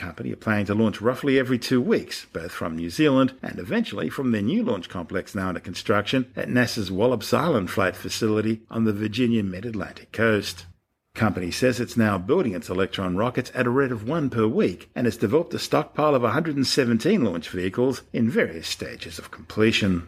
company 0.00 0.32
are 0.32 0.36
planning 0.36 0.66
to 0.66 0.74
launch 0.74 1.00
roughly 1.00 1.38
every 1.38 1.58
two 1.58 1.80
weeks, 1.80 2.26
both 2.32 2.50
from 2.50 2.74
New 2.74 2.88
Zealand 2.90 3.34
and 3.42 3.58
eventually 3.58 4.08
from 4.08 4.32
their 4.32 4.42
new 4.42 4.64
launch 4.64 4.88
complex 4.88 5.34
now 5.34 5.48
under 5.48 5.60
construction 5.60 6.32
at 6.34 6.48
NASA's 6.48 6.90
Wallops 6.90 7.34
Island 7.34 7.70
flight 7.70 7.94
facility 7.94 8.62
on 8.70 8.84
the 8.84 8.92
Virginia 8.92 9.42
mid-Atlantic 9.42 10.10
coast. 10.10 10.64
Company 11.14 11.50
says 11.50 11.80
it's 11.80 11.96
now 11.96 12.16
building 12.16 12.54
its 12.54 12.70
Electron 12.70 13.16
rockets 13.16 13.52
at 13.54 13.66
a 13.66 13.70
rate 13.70 13.92
of 13.92 14.08
one 14.08 14.30
per 14.30 14.46
week 14.46 14.90
and 14.94 15.06
has 15.06 15.16
developed 15.16 15.52
a 15.54 15.58
stockpile 15.58 16.14
of 16.14 16.22
117 16.22 17.22
launch 17.22 17.50
vehicles 17.50 18.02
in 18.12 18.30
various 18.30 18.68
stages 18.68 19.18
of 19.18 19.30
completion. 19.30 20.06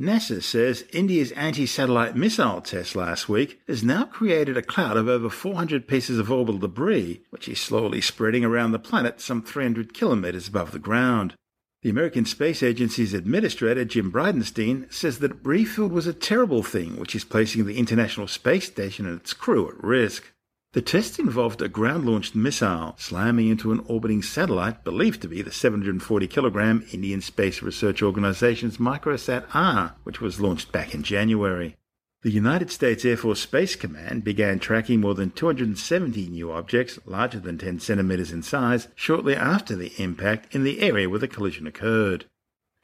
NASA 0.00 0.40
says 0.40 0.84
India's 0.92 1.32
anti 1.32 1.66
satellite 1.66 2.14
missile 2.14 2.60
test 2.60 2.94
last 2.94 3.28
week 3.28 3.60
has 3.66 3.82
now 3.82 4.04
created 4.04 4.56
a 4.56 4.62
cloud 4.62 4.96
of 4.96 5.08
over 5.08 5.28
400 5.28 5.88
pieces 5.88 6.20
of 6.20 6.30
orbital 6.30 6.60
debris, 6.60 7.22
which 7.30 7.48
is 7.48 7.60
slowly 7.60 8.00
spreading 8.00 8.44
around 8.44 8.70
the 8.70 8.78
planet 8.78 9.20
some 9.20 9.42
300 9.42 9.92
kilometers 9.92 10.46
above 10.46 10.70
the 10.70 10.78
ground. 10.78 11.34
The 11.82 11.90
American 11.90 12.24
Space 12.24 12.62
Agency's 12.62 13.12
administrator, 13.12 13.84
Jim 13.84 14.12
Bridenstine, 14.12 14.92
says 14.92 15.18
the 15.18 15.28
debris 15.28 15.64
field 15.64 15.90
was 15.90 16.06
a 16.06 16.12
terrible 16.12 16.62
thing, 16.62 16.96
which 16.96 17.16
is 17.16 17.24
placing 17.24 17.66
the 17.66 17.78
International 17.78 18.28
Space 18.28 18.66
Station 18.66 19.04
and 19.04 19.20
its 19.20 19.32
crew 19.32 19.68
at 19.68 19.82
risk. 19.82 20.32
The 20.78 20.82
test 20.82 21.18
involved 21.18 21.60
a 21.60 21.68
ground 21.68 22.06
launched 22.06 22.36
missile 22.36 22.94
slamming 22.98 23.48
into 23.48 23.72
an 23.72 23.84
orbiting 23.88 24.22
satellite 24.22 24.84
believed 24.84 25.20
to 25.22 25.28
be 25.28 25.42
the 25.42 25.50
740 25.50 26.28
kilogram 26.28 26.86
Indian 26.92 27.20
Space 27.20 27.62
Research 27.62 28.00
Organization's 28.00 28.78
Microsat 28.78 29.44
R, 29.52 29.96
which 30.04 30.20
was 30.20 30.40
launched 30.40 30.70
back 30.70 30.94
in 30.94 31.02
January. 31.02 31.74
The 32.22 32.30
United 32.30 32.70
States 32.70 33.04
Air 33.04 33.16
Force 33.16 33.40
Space 33.40 33.74
Command 33.74 34.22
began 34.22 34.60
tracking 34.60 35.00
more 35.00 35.16
than 35.16 35.32
270 35.32 36.28
new 36.28 36.52
objects 36.52 37.00
larger 37.04 37.40
than 37.40 37.58
10 37.58 37.80
centimeters 37.80 38.30
in 38.30 38.44
size 38.44 38.86
shortly 38.94 39.34
after 39.34 39.74
the 39.74 39.92
impact 40.00 40.54
in 40.54 40.62
the 40.62 40.80
area 40.80 41.10
where 41.10 41.18
the 41.18 41.26
collision 41.26 41.66
occurred. 41.66 42.26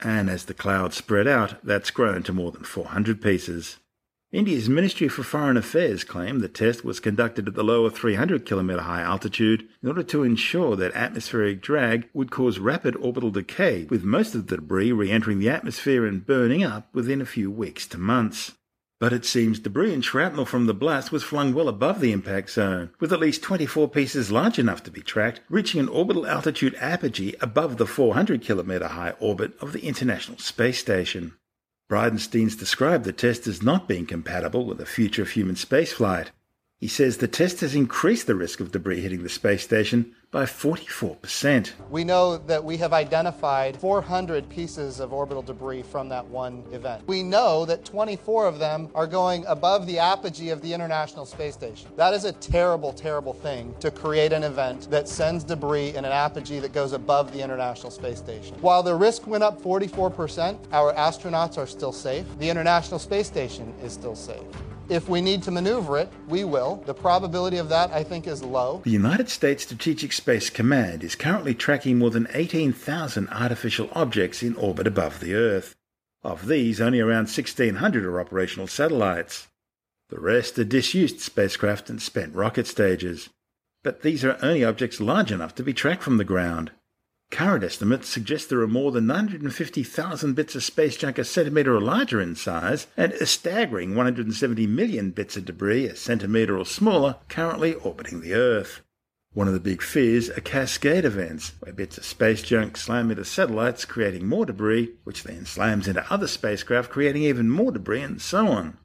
And 0.00 0.28
as 0.28 0.46
the 0.46 0.52
cloud 0.54 0.94
spread 0.94 1.28
out, 1.28 1.64
that's 1.64 1.92
grown 1.92 2.24
to 2.24 2.32
more 2.32 2.50
than 2.50 2.64
400 2.64 3.22
pieces. 3.22 3.78
India's 4.34 4.68
Ministry 4.68 5.06
for 5.06 5.22
Foreign 5.22 5.56
Affairs 5.56 6.02
claimed 6.02 6.40
the 6.40 6.48
test 6.48 6.84
was 6.84 6.98
conducted 6.98 7.46
at 7.46 7.54
the 7.54 7.62
lower 7.62 7.88
300 7.88 8.44
kilometre 8.44 8.82
high 8.82 9.00
altitude 9.00 9.68
in 9.80 9.88
order 9.88 10.02
to 10.02 10.24
ensure 10.24 10.74
that 10.74 10.92
atmospheric 10.92 11.62
drag 11.62 12.08
would 12.12 12.32
cause 12.32 12.58
rapid 12.58 12.96
orbital 12.96 13.30
decay, 13.30 13.84
with 13.84 14.02
most 14.02 14.34
of 14.34 14.48
the 14.48 14.56
debris 14.56 14.90
re 14.90 15.08
entering 15.08 15.38
the 15.38 15.48
atmosphere 15.48 16.04
and 16.04 16.26
burning 16.26 16.64
up 16.64 16.92
within 16.92 17.20
a 17.20 17.26
few 17.26 17.48
weeks 17.48 17.86
to 17.86 17.96
months. 17.96 18.50
But 18.98 19.12
it 19.12 19.24
seems 19.24 19.60
debris 19.60 19.94
and 19.94 20.04
shrapnel 20.04 20.46
from 20.46 20.66
the 20.66 20.74
blast 20.74 21.12
was 21.12 21.22
flung 21.22 21.54
well 21.54 21.68
above 21.68 22.00
the 22.00 22.10
impact 22.10 22.50
zone, 22.50 22.90
with 22.98 23.12
at 23.12 23.20
least 23.20 23.40
24 23.44 23.88
pieces 23.88 24.32
large 24.32 24.58
enough 24.58 24.82
to 24.82 24.90
be 24.90 25.00
tracked, 25.00 25.42
reaching 25.48 25.78
an 25.78 25.88
orbital 25.88 26.26
altitude 26.26 26.74
apogee 26.80 27.36
above 27.40 27.76
the 27.76 27.86
400 27.86 28.42
kilometre 28.42 28.88
high 28.88 29.14
orbit 29.20 29.52
of 29.60 29.72
the 29.72 29.86
International 29.86 30.38
Space 30.38 30.80
Station. 30.80 31.34
Bridenstine's 31.88 32.56
described 32.56 33.04
the 33.04 33.12
test 33.12 33.46
as 33.46 33.62
not 33.62 33.86
being 33.86 34.06
compatible 34.06 34.64
with 34.64 34.78
the 34.78 34.86
future 34.86 35.22
of 35.22 35.30
human 35.30 35.54
spaceflight. 35.54 36.28
He 36.84 36.88
says 36.88 37.16
the 37.16 37.26
test 37.26 37.62
has 37.62 37.74
increased 37.74 38.26
the 38.26 38.34
risk 38.34 38.60
of 38.60 38.70
debris 38.70 39.00
hitting 39.00 39.22
the 39.22 39.30
space 39.30 39.64
station 39.64 40.14
by 40.30 40.44
44%. 40.44 41.72
We 41.88 42.04
know 42.04 42.36
that 42.36 42.62
we 42.62 42.76
have 42.76 42.92
identified 42.92 43.74
400 43.78 44.50
pieces 44.50 45.00
of 45.00 45.10
orbital 45.10 45.40
debris 45.40 45.80
from 45.80 46.10
that 46.10 46.26
one 46.26 46.62
event. 46.72 47.08
We 47.08 47.22
know 47.22 47.64
that 47.64 47.86
24 47.86 48.46
of 48.46 48.58
them 48.58 48.90
are 48.94 49.06
going 49.06 49.46
above 49.46 49.86
the 49.86 49.98
apogee 49.98 50.50
of 50.50 50.60
the 50.60 50.74
International 50.74 51.24
Space 51.24 51.54
Station. 51.54 51.88
That 51.96 52.12
is 52.12 52.26
a 52.26 52.32
terrible, 52.32 52.92
terrible 52.92 53.32
thing 53.32 53.74
to 53.80 53.90
create 53.90 54.34
an 54.34 54.44
event 54.44 54.90
that 54.90 55.08
sends 55.08 55.42
debris 55.42 55.96
in 55.96 56.04
an 56.04 56.12
apogee 56.12 56.58
that 56.58 56.74
goes 56.74 56.92
above 56.92 57.32
the 57.32 57.40
International 57.40 57.90
Space 57.90 58.18
Station. 58.18 58.58
While 58.60 58.82
the 58.82 58.94
risk 58.94 59.26
went 59.26 59.42
up 59.42 59.58
44%, 59.62 60.58
our 60.70 60.92
astronauts 60.92 61.56
are 61.56 61.66
still 61.66 61.92
safe. 61.92 62.26
The 62.38 62.50
International 62.50 62.98
Space 62.98 63.26
Station 63.26 63.72
is 63.82 63.94
still 63.94 64.14
safe. 64.14 64.44
If 64.90 65.08
we 65.08 65.22
need 65.22 65.42
to 65.44 65.50
maneuver 65.50 65.96
it, 65.96 66.12
we 66.28 66.44
will. 66.44 66.76
The 66.84 66.92
probability 66.92 67.56
of 67.56 67.70
that, 67.70 67.90
I 67.90 68.04
think, 68.04 68.26
is 68.26 68.42
low. 68.42 68.82
The 68.84 68.90
United 68.90 69.30
States 69.30 69.62
Strategic 69.62 70.12
Space 70.12 70.50
Command 70.50 71.02
is 71.02 71.14
currently 71.14 71.54
tracking 71.54 71.98
more 71.98 72.10
than 72.10 72.28
18,000 72.34 73.28
artificial 73.30 73.88
objects 73.92 74.42
in 74.42 74.54
orbit 74.56 74.86
above 74.86 75.20
the 75.20 75.34
Earth. 75.34 75.74
Of 76.22 76.48
these, 76.48 76.82
only 76.82 77.00
around 77.00 77.28
1,600 77.28 78.04
are 78.04 78.20
operational 78.20 78.66
satellites. 78.66 79.48
The 80.10 80.20
rest 80.20 80.58
are 80.58 80.64
disused 80.64 81.20
spacecraft 81.20 81.88
and 81.88 82.00
spent 82.00 82.34
rocket 82.34 82.66
stages. 82.66 83.30
But 83.82 84.02
these 84.02 84.22
are 84.22 84.38
only 84.42 84.64
objects 84.64 85.00
large 85.00 85.32
enough 85.32 85.54
to 85.54 85.62
be 85.62 85.72
tracked 85.72 86.02
from 86.02 86.18
the 86.18 86.24
ground. 86.24 86.72
Current 87.34 87.64
estimates 87.64 88.08
suggest 88.08 88.48
there 88.48 88.60
are 88.60 88.68
more 88.68 88.92
than 88.92 89.08
950,000 89.08 90.34
bits 90.34 90.54
of 90.54 90.62
space 90.62 90.96
junk 90.96 91.18
a 91.18 91.24
centimetre 91.24 91.74
or 91.74 91.80
larger 91.80 92.20
in 92.20 92.36
size, 92.36 92.86
and 92.96 93.12
a 93.14 93.26
staggering 93.26 93.96
170 93.96 94.68
million 94.68 95.10
bits 95.10 95.36
of 95.36 95.44
debris 95.44 95.86
a 95.86 95.96
centimetre 95.96 96.56
or 96.56 96.64
smaller 96.64 97.16
currently 97.28 97.74
orbiting 97.74 98.20
the 98.20 98.34
Earth. 98.34 98.82
One 99.32 99.48
of 99.48 99.52
the 99.52 99.58
big 99.58 99.82
fears 99.82 100.30
are 100.30 100.40
cascade 100.40 101.04
events, 101.04 101.54
where 101.58 101.72
bits 101.72 101.98
of 101.98 102.04
space 102.04 102.40
junk 102.40 102.76
slam 102.76 103.10
into 103.10 103.24
satellites, 103.24 103.84
creating 103.84 104.28
more 104.28 104.46
debris, 104.46 104.92
which 105.02 105.24
then 105.24 105.44
slams 105.44 105.88
into 105.88 106.08
other 106.12 106.28
spacecraft, 106.28 106.92
creating 106.92 107.24
even 107.24 107.50
more 107.50 107.72
debris, 107.72 108.02
and 108.02 108.22
so 108.22 108.46
on. 108.46 108.78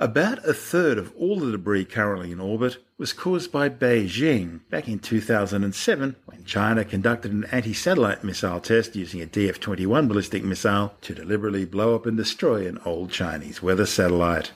About 0.00 0.44
a 0.48 0.54
third 0.54 0.98
of 0.98 1.14
all 1.16 1.38
the 1.38 1.52
debris 1.52 1.84
currently 1.84 2.32
in 2.32 2.40
orbit 2.40 2.78
was 2.98 3.12
caused 3.12 3.52
by 3.52 3.68
Beijing 3.68 4.60
back 4.68 4.88
in 4.88 4.98
2007 4.98 6.16
when 6.24 6.44
China 6.44 6.84
conducted 6.84 7.30
an 7.30 7.44
anti 7.52 7.72
satellite 7.72 8.24
missile 8.24 8.58
test 8.58 8.96
using 8.96 9.22
a 9.22 9.26
DF 9.26 9.60
21 9.60 10.08
ballistic 10.08 10.42
missile 10.42 10.94
to 11.02 11.14
deliberately 11.14 11.64
blow 11.64 11.94
up 11.94 12.06
and 12.06 12.16
destroy 12.16 12.66
an 12.66 12.80
old 12.84 13.10
Chinese 13.10 13.62
weather 13.62 13.86
satellite. 13.86 14.50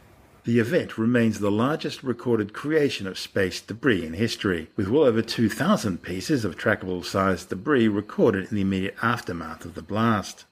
The 0.45 0.59
event 0.59 0.97
remains 0.97 1.39
the 1.39 1.51
largest 1.51 2.03
recorded 2.03 2.53
creation 2.53 3.07
of 3.07 3.19
space 3.19 3.61
debris 3.61 4.07
in 4.07 4.15
history, 4.15 4.71
with 4.77 4.89
well 4.89 5.05
over 5.05 5.21
2,000 5.21 6.03
pieces 6.03 6.45
of 6.45 6.57
trackable 6.57 7.05
sized 7.05 7.51
debris 7.51 7.89
recorded 7.89 8.49
in 8.51 8.55
the 8.55 8.63
immediate 8.63 8.97
aftermath 9.03 9.65
of 9.65 9.75
the 9.75 9.83
blast. 9.83 10.45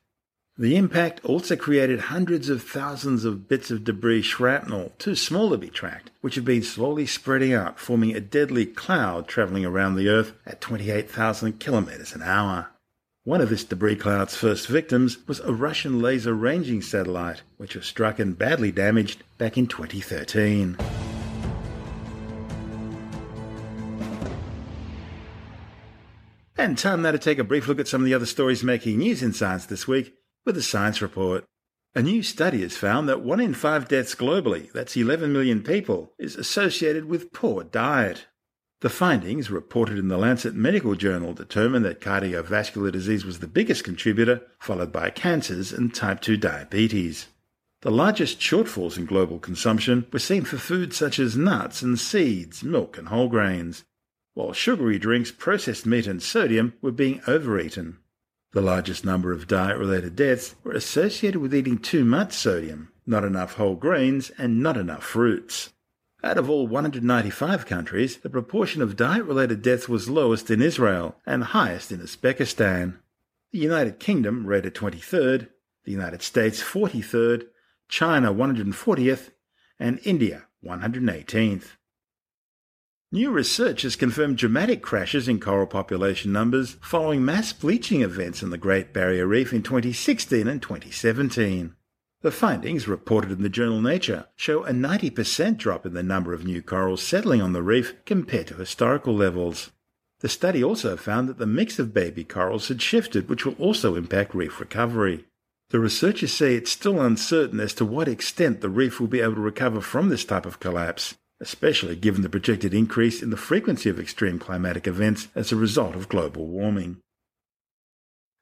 The 0.56 0.76
impact 0.76 1.20
also 1.24 1.56
created 1.56 1.98
hundreds 1.98 2.48
of 2.48 2.62
thousands 2.62 3.24
of 3.24 3.48
bits 3.48 3.72
of 3.72 3.82
debris 3.82 4.22
shrapnel, 4.22 4.92
too 4.98 5.16
small 5.16 5.50
to 5.50 5.58
be 5.58 5.68
tracked, 5.68 6.12
which 6.20 6.36
have 6.36 6.44
been 6.44 6.62
slowly 6.62 7.06
spreading 7.06 7.52
out, 7.52 7.80
forming 7.80 8.14
a 8.14 8.20
deadly 8.20 8.64
cloud 8.64 9.26
travelling 9.26 9.64
around 9.64 9.96
the 9.96 10.08
Earth 10.08 10.32
at 10.46 10.60
28,000 10.60 11.58
kilometres 11.58 12.14
an 12.14 12.22
hour. 12.22 12.68
One 13.24 13.40
of 13.40 13.48
this 13.48 13.64
debris 13.64 13.96
cloud's 13.96 14.36
first 14.36 14.68
victims 14.68 15.18
was 15.26 15.40
a 15.40 15.52
Russian 15.52 16.00
laser 16.00 16.34
ranging 16.34 16.82
satellite, 16.82 17.42
which 17.56 17.74
was 17.74 17.84
struck 17.84 18.20
and 18.20 18.38
badly 18.38 18.70
damaged 18.70 19.24
back 19.38 19.58
in 19.58 19.66
2013. 19.66 20.76
And 26.56 26.78
time 26.78 27.02
now 27.02 27.10
to 27.10 27.18
take 27.18 27.40
a 27.40 27.44
brief 27.44 27.66
look 27.66 27.80
at 27.80 27.88
some 27.88 28.02
of 28.02 28.04
the 28.04 28.14
other 28.14 28.24
stories 28.24 28.62
making 28.62 28.98
news 28.98 29.20
in 29.20 29.32
science 29.32 29.66
this 29.66 29.88
week 29.88 30.14
with 30.44 30.56
a 30.56 30.62
science 30.62 31.00
report. 31.00 31.44
A 31.94 32.02
new 32.02 32.22
study 32.22 32.62
has 32.62 32.76
found 32.76 33.08
that 33.08 33.22
one 33.22 33.40
in 33.40 33.54
five 33.54 33.86
deaths 33.86 34.14
globally, 34.14 34.72
that's 34.72 34.96
11 34.96 35.32
million 35.32 35.62
people, 35.62 36.12
is 36.18 36.36
associated 36.36 37.04
with 37.04 37.32
poor 37.32 37.62
diet. 37.62 38.26
The 38.80 38.90
findings, 38.90 39.50
reported 39.50 39.98
in 39.98 40.08
the 40.08 40.18
Lancet 40.18 40.54
Medical 40.54 40.94
Journal, 40.94 41.32
determined 41.32 41.84
that 41.84 42.00
cardiovascular 42.00 42.92
disease 42.92 43.24
was 43.24 43.38
the 43.38 43.46
biggest 43.46 43.84
contributor, 43.84 44.42
followed 44.58 44.92
by 44.92 45.10
cancers 45.10 45.72
and 45.72 45.94
type 45.94 46.20
2 46.20 46.36
diabetes. 46.36 47.28
The 47.82 47.90
largest 47.90 48.40
shortfalls 48.40 48.98
in 48.98 49.06
global 49.06 49.38
consumption 49.38 50.06
were 50.12 50.18
seen 50.18 50.44
for 50.44 50.58
foods 50.58 50.96
such 50.96 51.18
as 51.18 51.36
nuts 51.36 51.80
and 51.80 51.98
seeds, 51.98 52.64
milk 52.64 52.98
and 52.98 53.08
whole 53.08 53.28
grains, 53.28 53.84
while 54.34 54.52
sugary 54.52 54.98
drinks, 54.98 55.30
processed 55.30 55.86
meat, 55.86 56.06
and 56.06 56.22
sodium 56.22 56.74
were 56.82 56.92
being 56.92 57.20
overeaten. 57.26 57.98
The 58.54 58.62
largest 58.62 59.04
number 59.04 59.32
of 59.32 59.48
diet 59.48 59.78
related 59.78 60.14
deaths 60.14 60.54
were 60.62 60.74
associated 60.74 61.40
with 61.40 61.52
eating 61.52 61.76
too 61.76 62.04
much 62.04 62.32
sodium, 62.32 62.92
not 63.04 63.24
enough 63.24 63.54
whole 63.54 63.74
grains, 63.74 64.30
and 64.38 64.62
not 64.62 64.76
enough 64.76 65.02
fruits. 65.02 65.72
Out 66.22 66.38
of 66.38 66.48
all 66.48 66.68
195 66.68 67.66
countries, 67.66 68.18
the 68.18 68.30
proportion 68.30 68.80
of 68.80 68.94
diet 68.94 69.24
related 69.24 69.60
deaths 69.60 69.88
was 69.88 70.08
lowest 70.08 70.52
in 70.52 70.62
Israel 70.62 71.16
and 71.26 71.42
highest 71.42 71.90
in 71.90 71.98
Uzbekistan. 71.98 72.98
The 73.50 73.58
United 73.58 73.98
Kingdom 73.98 74.46
rated 74.46 74.76
23rd, 74.76 75.48
the 75.84 75.90
United 75.90 76.22
States 76.22 76.62
43rd, 76.62 77.48
China 77.88 78.32
140th, 78.32 79.30
and 79.80 79.98
India 80.04 80.44
118th. 80.64 81.70
New 83.14 83.30
research 83.30 83.82
has 83.82 83.94
confirmed 83.94 84.36
dramatic 84.36 84.82
crashes 84.82 85.28
in 85.28 85.38
coral 85.38 85.68
population 85.68 86.32
numbers 86.32 86.78
following 86.80 87.24
mass 87.24 87.52
bleaching 87.52 88.02
events 88.02 88.42
in 88.42 88.50
the 88.50 88.58
Great 88.58 88.92
Barrier 88.92 89.24
Reef 89.24 89.52
in 89.52 89.62
2016 89.62 90.48
and 90.48 90.60
2017. 90.60 91.76
The 92.22 92.32
findings, 92.32 92.88
reported 92.88 93.30
in 93.30 93.42
the 93.44 93.48
journal 93.48 93.80
Nature, 93.80 94.26
show 94.34 94.64
a 94.64 94.72
90% 94.72 95.58
drop 95.58 95.86
in 95.86 95.94
the 95.94 96.02
number 96.02 96.34
of 96.34 96.44
new 96.44 96.60
corals 96.60 97.04
settling 97.04 97.40
on 97.40 97.52
the 97.52 97.62
reef 97.62 97.94
compared 98.04 98.48
to 98.48 98.54
historical 98.54 99.14
levels. 99.14 99.70
The 100.18 100.28
study 100.28 100.64
also 100.64 100.96
found 100.96 101.28
that 101.28 101.38
the 101.38 101.46
mix 101.46 101.78
of 101.78 101.94
baby 101.94 102.24
corals 102.24 102.66
had 102.66 102.82
shifted, 102.82 103.28
which 103.28 103.46
will 103.46 103.54
also 103.60 103.94
impact 103.94 104.34
reef 104.34 104.58
recovery. 104.58 105.24
The 105.70 105.78
researchers 105.78 106.32
say 106.32 106.56
it's 106.56 106.72
still 106.72 107.00
uncertain 107.00 107.60
as 107.60 107.74
to 107.74 107.84
what 107.84 108.08
extent 108.08 108.60
the 108.60 108.68
reef 108.68 108.98
will 108.98 109.06
be 109.06 109.20
able 109.20 109.36
to 109.36 109.40
recover 109.40 109.80
from 109.80 110.08
this 110.08 110.24
type 110.24 110.46
of 110.46 110.58
collapse, 110.58 111.14
especially 111.44 111.94
given 111.94 112.22
the 112.22 112.30
projected 112.30 112.72
increase 112.72 113.22
in 113.22 113.28
the 113.28 113.36
frequency 113.36 113.90
of 113.90 114.00
extreme 114.00 114.38
climatic 114.38 114.86
events 114.86 115.28
as 115.34 115.52
a 115.52 115.56
result 115.56 115.94
of 115.94 116.08
global 116.08 116.46
warming. 116.46 116.96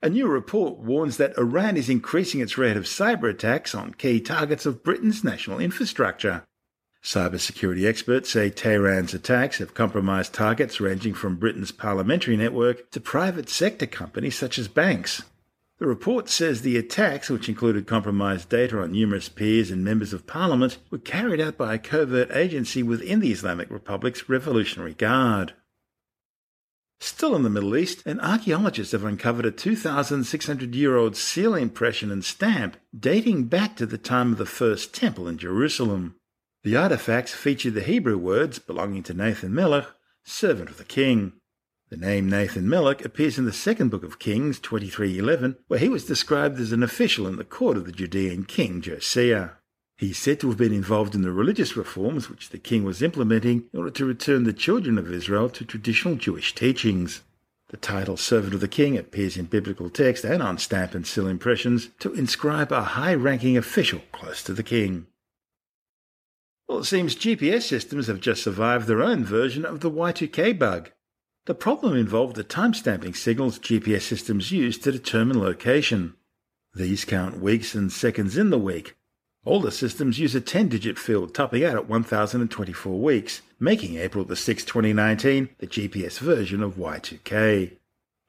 A 0.01 0.09
new 0.09 0.29
report 0.29 0.79
warns 0.79 1.17
that 1.17 1.37
Iran 1.37 1.77
is 1.77 1.89
increasing 1.89 2.41
its 2.41 2.57
rate 2.57 2.77
of 2.77 2.85
cyber 2.85 3.29
attacks 3.29 3.75
on 3.75 3.95
key 3.95 4.21
targets 4.21 4.67
of 4.67 4.85
Britain's 4.85 5.25
national 5.25 5.59
infrastructure. 5.59 6.45
Cybersecurity 7.03 7.89
experts 7.89 8.31
say 8.31 8.51
Tehran's 8.51 9.15
attacks 9.15 9.59
have 9.59 9.75
compromised 9.75 10.33
targets 10.33 10.81
ranging 10.81 11.15
from 11.15 11.37
Britain's 11.37 11.73
parliamentary 11.73 12.37
network 12.37 12.89
to 12.93 13.01
private 13.01 13.49
sector 13.49 13.87
companies 13.87 14.39
such 14.39 14.61
as 14.61 14.69
banks. 14.69 15.23
The 15.83 15.89
report 15.89 16.29
says 16.29 16.63
the 16.63 16.77
attacks, 16.77 17.29
which 17.29 17.49
included 17.49 17.89
compromised 17.89 18.49
data 18.49 18.81
on 18.81 18.93
numerous 18.93 19.29
peers 19.29 19.69
and 19.69 19.85
members 19.85 20.13
of 20.13 20.29
parliament, 20.29 20.79
were 20.93 20.99
carried 20.99 21.41
out 21.41 21.57
by 21.57 21.75
a 21.75 21.79
covert 21.79 22.31
agency 22.31 22.85
within 22.85 23.19
the 23.19 23.33
Islamic 23.33 23.69
Republic's 23.69 24.29
Revolutionary 24.29 24.95
Guard. 24.95 25.55
Still 27.01 27.35
in 27.35 27.43
the 27.43 27.51
Middle 27.51 27.77
East, 27.77 28.07
an 28.07 28.21
archaeologist 28.21 28.93
have 28.93 29.03
uncovered 29.03 29.45
a 29.45 29.51
2,600 29.51 30.73
year 30.73 30.97
old 30.97 31.17
seal 31.17 31.53
impression 31.53 32.13
and 32.13 32.25
stamp 32.25 32.77
dating 32.97 33.47
back 33.47 33.75
to 33.75 33.85
the 33.85 33.99
time 33.99 34.31
of 34.31 34.39
the 34.39 34.47
First 34.47 34.95
Temple 34.95 35.27
in 35.27 35.37
Jerusalem. 35.37 36.15
The 36.63 36.77
artifacts 36.77 37.35
feature 37.35 37.73
the 37.73 37.83
Hebrew 37.83 38.19
words 38.19 38.61
belonging 38.61 39.03
to 39.03 39.15
Nathan 39.15 39.53
Melech, 39.53 39.89
servant 40.23 40.71
of 40.71 40.79
the 40.79 40.85
king. 40.85 41.33
The 41.93 41.99
name 41.99 42.31
Nathan 42.31 42.71
Melech 42.71 43.05
appears 43.05 43.37
in 43.37 43.45
the 43.45 43.53
second 43.53 43.91
book 43.91 44.03
of 44.03 44.19
Kings 44.19 44.59
23:11, 44.59 45.57
where 45.69 45.79
he 45.79 45.91
was 45.91 46.07
described 46.07 46.59
as 46.59 46.73
an 46.73 46.83
official 46.83 47.27
in 47.27 47.37
the 47.37 47.45
court 47.45 47.77
of 47.77 47.85
the 47.85 47.93
Judean 47.93 48.45
king 48.45 48.81
Josiah. 48.81 49.51
He 49.99 50.13
is 50.13 50.17
said 50.17 50.41
to 50.41 50.49
have 50.49 50.57
been 50.57 50.73
involved 50.73 51.15
in 51.15 51.21
the 51.21 51.31
religious 51.31 51.77
reforms 51.77 52.31
which 52.31 52.49
the 52.49 52.57
king 52.57 52.85
was 52.85 53.03
implementing 53.03 53.69
in 53.75 53.79
order 53.79 53.91
to 53.91 54.07
return 54.07 54.45
the 54.45 54.55
children 54.55 54.97
of 54.97 55.13
Israel 55.13 55.51
to 55.51 55.67
traditional 55.67 56.15
Jewish 56.15 56.55
teachings. 56.55 57.21
The 57.69 57.77
title 57.77 58.17
Servant 58.17 58.55
of 58.55 58.63
the 58.63 58.69
King 58.69 58.97
appears 58.97 59.37
in 59.37 59.45
biblical 59.45 59.91
text 59.91 60.25
and 60.25 60.43
on 60.43 60.57
stamp 60.57 60.95
and 60.95 61.07
seal 61.07 61.27
impressions 61.27 61.91
to 61.99 62.15
inscribe 62.15 62.73
a 62.73 62.83
high 62.97 63.15
ranking 63.15 63.59
official 63.59 64.01
close 64.13 64.43
to 64.45 64.55
the 64.55 64.63
king. 64.63 65.09
Well, 66.67 66.79
it 66.79 66.85
seems 66.85 67.15
GPS 67.15 67.65
systems 67.65 68.07
have 68.07 68.21
just 68.21 68.43
survived 68.43 68.87
their 68.87 69.03
own 69.03 69.27
version 69.27 69.67
of 69.67 69.81
the 69.81 69.91
Y2K 69.91 70.59
bug. 70.59 70.91
The 71.45 71.55
problem 71.55 71.97
involved 71.97 72.37
the 72.37 72.45
timestamping 72.45 73.17
signals 73.17 73.59
GPS 73.59 74.03
systems 74.03 74.53
use 74.53 74.79
to 74.79 74.93
determine 74.93 75.41
location. 75.41 76.15
These 76.73 77.05
count 77.05 77.41
weeks 77.41 77.75
and 77.75 77.93
seconds 77.93 78.37
in 78.37 78.51
the 78.51 78.61
week. 78.61 78.95
Older 79.45 79.73
systems 79.73 80.21
use 80.21 80.37
a 80.37 80.41
10 80.41 80.69
digit 80.69 80.97
field 80.97 81.35
topping 81.35 81.65
out 81.65 81.75
at 81.75 81.89
1024 81.89 83.01
weeks, 83.01 83.43
making 83.59 83.97
April 83.97 84.25
the 84.25 84.37
6, 84.37 84.65
2019 84.65 85.49
the 85.59 85.67
GPS 85.67 86.21
version 86.21 86.63
of 86.63 86.77
Y2K. 86.77 87.73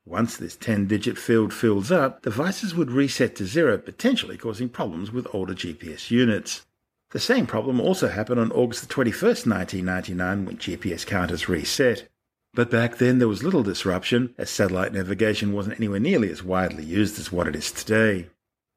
Once 0.06 0.36
this 0.36 0.56
10 0.56 0.88
digit 0.88 1.20
field 1.20 1.54
fills 1.54 1.92
up, 1.92 2.24
devices 2.24 2.74
would 2.74 2.90
reset 2.90 3.36
to 3.36 3.46
zero, 3.46 3.78
potentially 3.78 4.38
causing 4.38 4.70
problems 4.70 5.12
with 5.12 5.28
older 5.36 5.54
GPS 5.54 6.10
units. 6.10 6.66
The 7.12 7.20
same 7.20 7.46
problem 7.46 7.80
also 7.80 8.08
happened 8.08 8.40
on 8.40 8.52
August 8.52 8.90
21, 8.90 9.22
1999, 9.22 10.46
when 10.46 10.58
GPS 10.58 11.06
counters 11.06 11.48
reset. 11.48 12.10
But 12.54 12.70
back 12.70 12.98
then 12.98 13.18
there 13.18 13.28
was 13.28 13.44
little 13.44 13.64
disruption, 13.64 14.36
as 14.38 14.50
satellite 14.50 14.94
navigation 14.94 15.54
wasn't 15.54 15.78
anywhere 15.78 16.00
nearly 16.00 16.30
as 16.30 16.44
widely 16.44 16.86
used 16.86 17.18
as 17.20 17.32
what 17.32 17.48
it 17.48 17.56
is 17.56 17.72
today. 17.72 18.28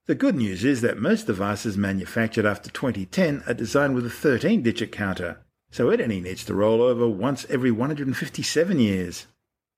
The 0.06 0.14
good 0.14 0.36
news 0.36 0.64
is 0.64 0.80
that 0.80 0.98
most 0.98 1.26
devices 1.26 1.76
manufactured 1.76 2.46
after 2.46 2.70
2010 2.70 3.42
are 3.46 3.54
designed 3.54 3.94
with 3.94 4.06
a 4.06 4.10
13 4.10 4.62
digit 4.62 4.92
counter, 4.92 5.44
so 5.70 5.90
it 5.90 6.00
only 6.00 6.20
needs 6.20 6.44
to 6.44 6.54
roll 6.54 6.80
over 6.80 7.08
once 7.08 7.44
every 7.50 7.70
157 7.70 8.78
years. 8.78 9.26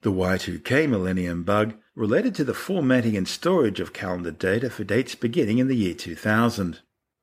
The 0.03 0.13
Y2K 0.13 0.89
Millennium 0.89 1.43
bug 1.43 1.75
related 1.97 2.37
to 2.37 2.45
the 2.45 2.55
formatting 2.55 3.17
and 3.17 3.27
storage 3.27 3.81
of 3.81 3.93
calendar 3.93 4.31
data 4.31 4.71
for 4.71 4.85
dates 4.85 5.17
beginning 5.17 5.59
in 5.59 5.67
the 5.67 5.75
year 5.75 5.95
2000. 5.95 6.81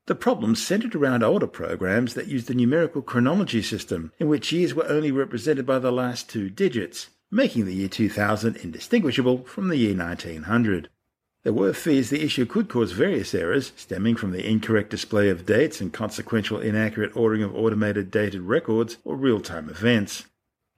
The 0.08 0.14
problem 0.14 0.54
centered 0.54 0.94
around 0.94 1.24
older 1.24 1.48
programs 1.48 2.14
that 2.14 2.28
used 2.28 2.48
the 2.48 2.54
numerical 2.54 3.02
chronology 3.02 3.64
system, 3.64 4.12
in 4.20 4.28
which 4.28 4.52
years 4.52 4.76
were 4.76 4.88
only 4.88 5.12
represented 5.12 5.66
by 5.66 5.80
the 5.80 5.92
last 5.92 6.30
two 6.30 6.48
digits, 6.48 7.10
making 7.32 7.66
the 7.66 7.74
year 7.74 7.88
2000 7.88 8.56
indistinguishable 8.58 9.46
from 9.46 9.68
the 9.70 9.78
year 9.78 9.98
1900. 9.98 10.90
There 11.44 11.54
were 11.54 11.74
fears 11.74 12.12
the 12.12 12.24
issue 12.24 12.46
could 12.46 12.70
cause 12.70 12.92
various 12.92 13.34
errors 13.34 13.72
stemming 13.76 14.16
from 14.16 14.32
the 14.32 14.48
incorrect 14.48 14.92
display 14.92 15.30
of 15.30 15.48
dates 15.48 15.82
and 15.82 15.92
consequential 15.92 16.60
inaccurate 16.60 17.16
ordering 17.16 17.42
of 17.42 17.56
automated 17.56 18.12
dated 18.12 18.42
records 18.42 18.98
or 19.04 19.16
real 19.16 19.40
time 19.40 19.70
events. 19.70 20.26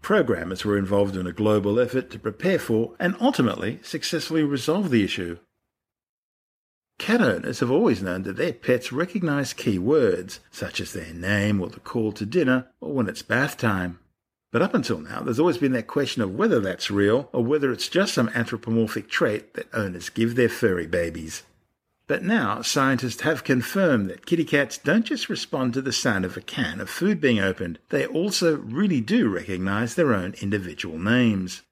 Programmers 0.01 0.63
were 0.63 0.77
involved 0.77 1.17
in 1.17 1.27
a 1.27 1.33
global 1.33 1.81
effort 1.81 2.09
to 2.11 2.19
prepare 2.19 2.59
for 2.59 2.95
and 2.97 3.17
ultimately 3.19 3.79
successfully 3.83 4.43
resolve 4.43 4.89
the 4.89 5.03
issue. 5.03 5.37
Cat 6.99 7.21
owners 7.21 7.59
have 7.59 7.69
always 7.69 8.01
known 8.01 8.23
that 8.23 8.37
their 8.37 8.53
pets 8.53 8.91
recognize 8.91 9.53
key 9.53 9.77
words, 9.77 10.39
such 10.51 10.81
as 10.81 10.93
their 10.93 11.13
name 11.13 11.61
or 11.61 11.69
the 11.69 11.79
call 11.79 12.11
to 12.11 12.25
dinner 12.25 12.67
or 12.81 12.93
when 12.93 13.07
it's 13.07 13.21
bath 13.21 13.57
time. 13.57 13.99
But 14.51 14.61
up 14.61 14.73
until 14.73 14.99
now, 14.99 15.21
there's 15.21 15.39
always 15.39 15.57
been 15.57 15.73
that 15.73 15.87
question 15.87 16.21
of 16.21 16.33
whether 16.33 16.59
that's 16.59 16.89
real 16.89 17.29
or 17.33 17.43
whether 17.43 17.71
it's 17.71 17.89
just 17.89 18.13
some 18.13 18.29
anthropomorphic 18.29 19.09
trait 19.09 19.53
that 19.53 19.73
owners 19.73 20.09
give 20.09 20.35
their 20.35 20.49
furry 20.49 20.87
babies. 20.87 21.43
But 22.07 22.23
now, 22.23 22.61
scientists 22.61 23.21
have 23.21 23.43
confirmed 23.43 24.09
that 24.09 24.25
kitty 24.25 24.45
cats 24.45 24.77
don't 24.77 25.05
just 25.05 25.27
respond 25.27 25.73
to 25.73 25.81
the 25.81 25.91
sound 25.91 26.23
of 26.23 26.37
a 26.37 26.41
can 26.41 26.79
of 26.79 26.89
food 26.89 27.19
being 27.19 27.39
opened, 27.39 27.79
they 27.89 28.07
also 28.07 28.57
really 28.57 29.01
do 29.01 29.27
recognize 29.27 29.95
their 29.95 30.13
own 30.13 30.33
individual 30.41 30.97
names. 30.97 31.63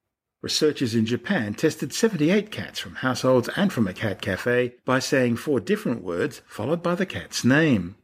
Researchers 0.46 0.94
in 0.94 1.08
Japan 1.08 1.56
tested 1.56 1.92
78 1.92 2.52
cats 2.52 2.78
from 2.78 2.98
households 2.98 3.50
and 3.56 3.74
from 3.74 3.88
a 3.88 3.94
cat 3.94 4.22
cafe 4.22 4.76
by 4.86 5.00
saying 5.00 5.38
four 5.38 5.60
different 5.60 6.04
words 6.04 6.44
followed 6.46 6.84
by 6.84 6.94
the 6.94 7.08
cat's 7.08 7.44
name. 7.44 7.96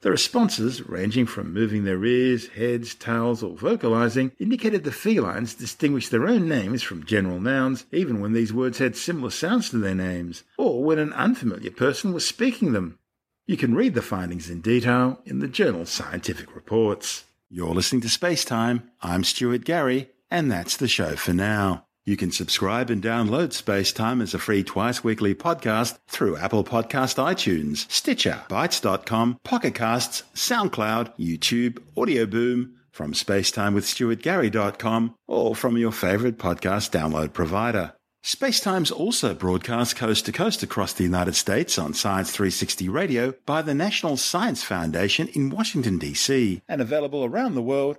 The 0.00 0.10
responses, 0.10 0.84
ranging 0.88 1.26
from 1.26 1.54
moving 1.54 1.84
their 1.84 2.04
ears, 2.04 2.48
heads, 2.48 2.96
tails, 2.96 3.44
or 3.44 3.56
vocalizing, 3.56 4.32
indicated 4.40 4.82
the 4.82 4.90
felines 4.90 5.54
distinguished 5.54 6.10
their 6.10 6.26
own 6.26 6.48
names 6.48 6.82
from 6.82 7.06
general 7.06 7.38
nouns 7.38 7.84
even 7.92 8.18
when 8.18 8.32
these 8.32 8.52
words 8.52 8.78
had 8.78 8.96
similar 8.96 9.30
sounds 9.30 9.70
to 9.70 9.78
their 9.78 9.94
names, 9.94 10.42
or 10.58 10.82
when 10.82 10.98
an 10.98 11.12
unfamiliar 11.12 11.70
person 11.70 12.12
was 12.12 12.26
speaking 12.26 12.72
them. 12.72 12.98
You 13.46 13.56
can 13.56 13.76
read 13.76 13.94
the 13.94 14.02
findings 14.02 14.50
in 14.50 14.62
detail 14.62 15.20
in 15.24 15.38
the 15.38 15.46
journal 15.46 15.86
Scientific 15.86 16.56
Reports. 16.56 17.22
You're 17.48 17.72
listening 17.72 18.02
to 18.02 18.08
Space 18.08 18.44
Time. 18.44 18.90
I'm 19.00 19.22
Stuart 19.22 19.64
Gary, 19.64 20.10
and 20.30 20.50
that's 20.50 20.76
the 20.76 20.88
show 20.88 21.16
for 21.16 21.32
now. 21.32 21.86
You 22.06 22.18
can 22.18 22.32
subscribe 22.32 22.90
and 22.90 23.02
download 23.02 23.54
Space 23.54 23.90
Time 23.90 24.20
as 24.20 24.34
a 24.34 24.38
free 24.38 24.62
twice 24.62 25.02
weekly 25.02 25.34
podcast 25.34 25.98
through 26.06 26.36
Apple 26.36 26.62
Podcast 26.62 27.16
iTunes, 27.16 27.90
Stitcher, 27.90 28.42
Bitesz.com, 28.50 29.38
Pocket 29.42 29.74
Casts, 29.74 30.22
SoundCloud, 30.34 31.18
YouTube, 31.18 31.78
Audio 31.96 32.26
Boom, 32.26 32.74
from 32.90 33.14
spacetimewithstuartgary.com, 33.14 35.14
or 35.26 35.56
from 35.56 35.78
your 35.78 35.92
favorite 35.92 36.38
podcast 36.38 36.90
download 36.90 37.32
provider. 37.32 37.94
Spacetime's 38.22 38.90
also 38.90 39.34
broadcast 39.34 39.96
coast 39.96 40.24
to 40.24 40.32
coast 40.32 40.62
across 40.62 40.94
the 40.94 41.04
United 41.04 41.34
States 41.34 41.78
on 41.78 41.92
Science 41.92 42.30
360 42.30 42.88
Radio 42.88 43.34
by 43.44 43.60
the 43.60 43.74
National 43.74 44.16
Science 44.16 44.62
Foundation 44.62 45.28
in 45.28 45.50
Washington, 45.50 45.98
D.C., 45.98 46.62
and 46.66 46.80
available 46.80 47.22
around 47.24 47.54
the 47.54 47.60
world 47.60 47.98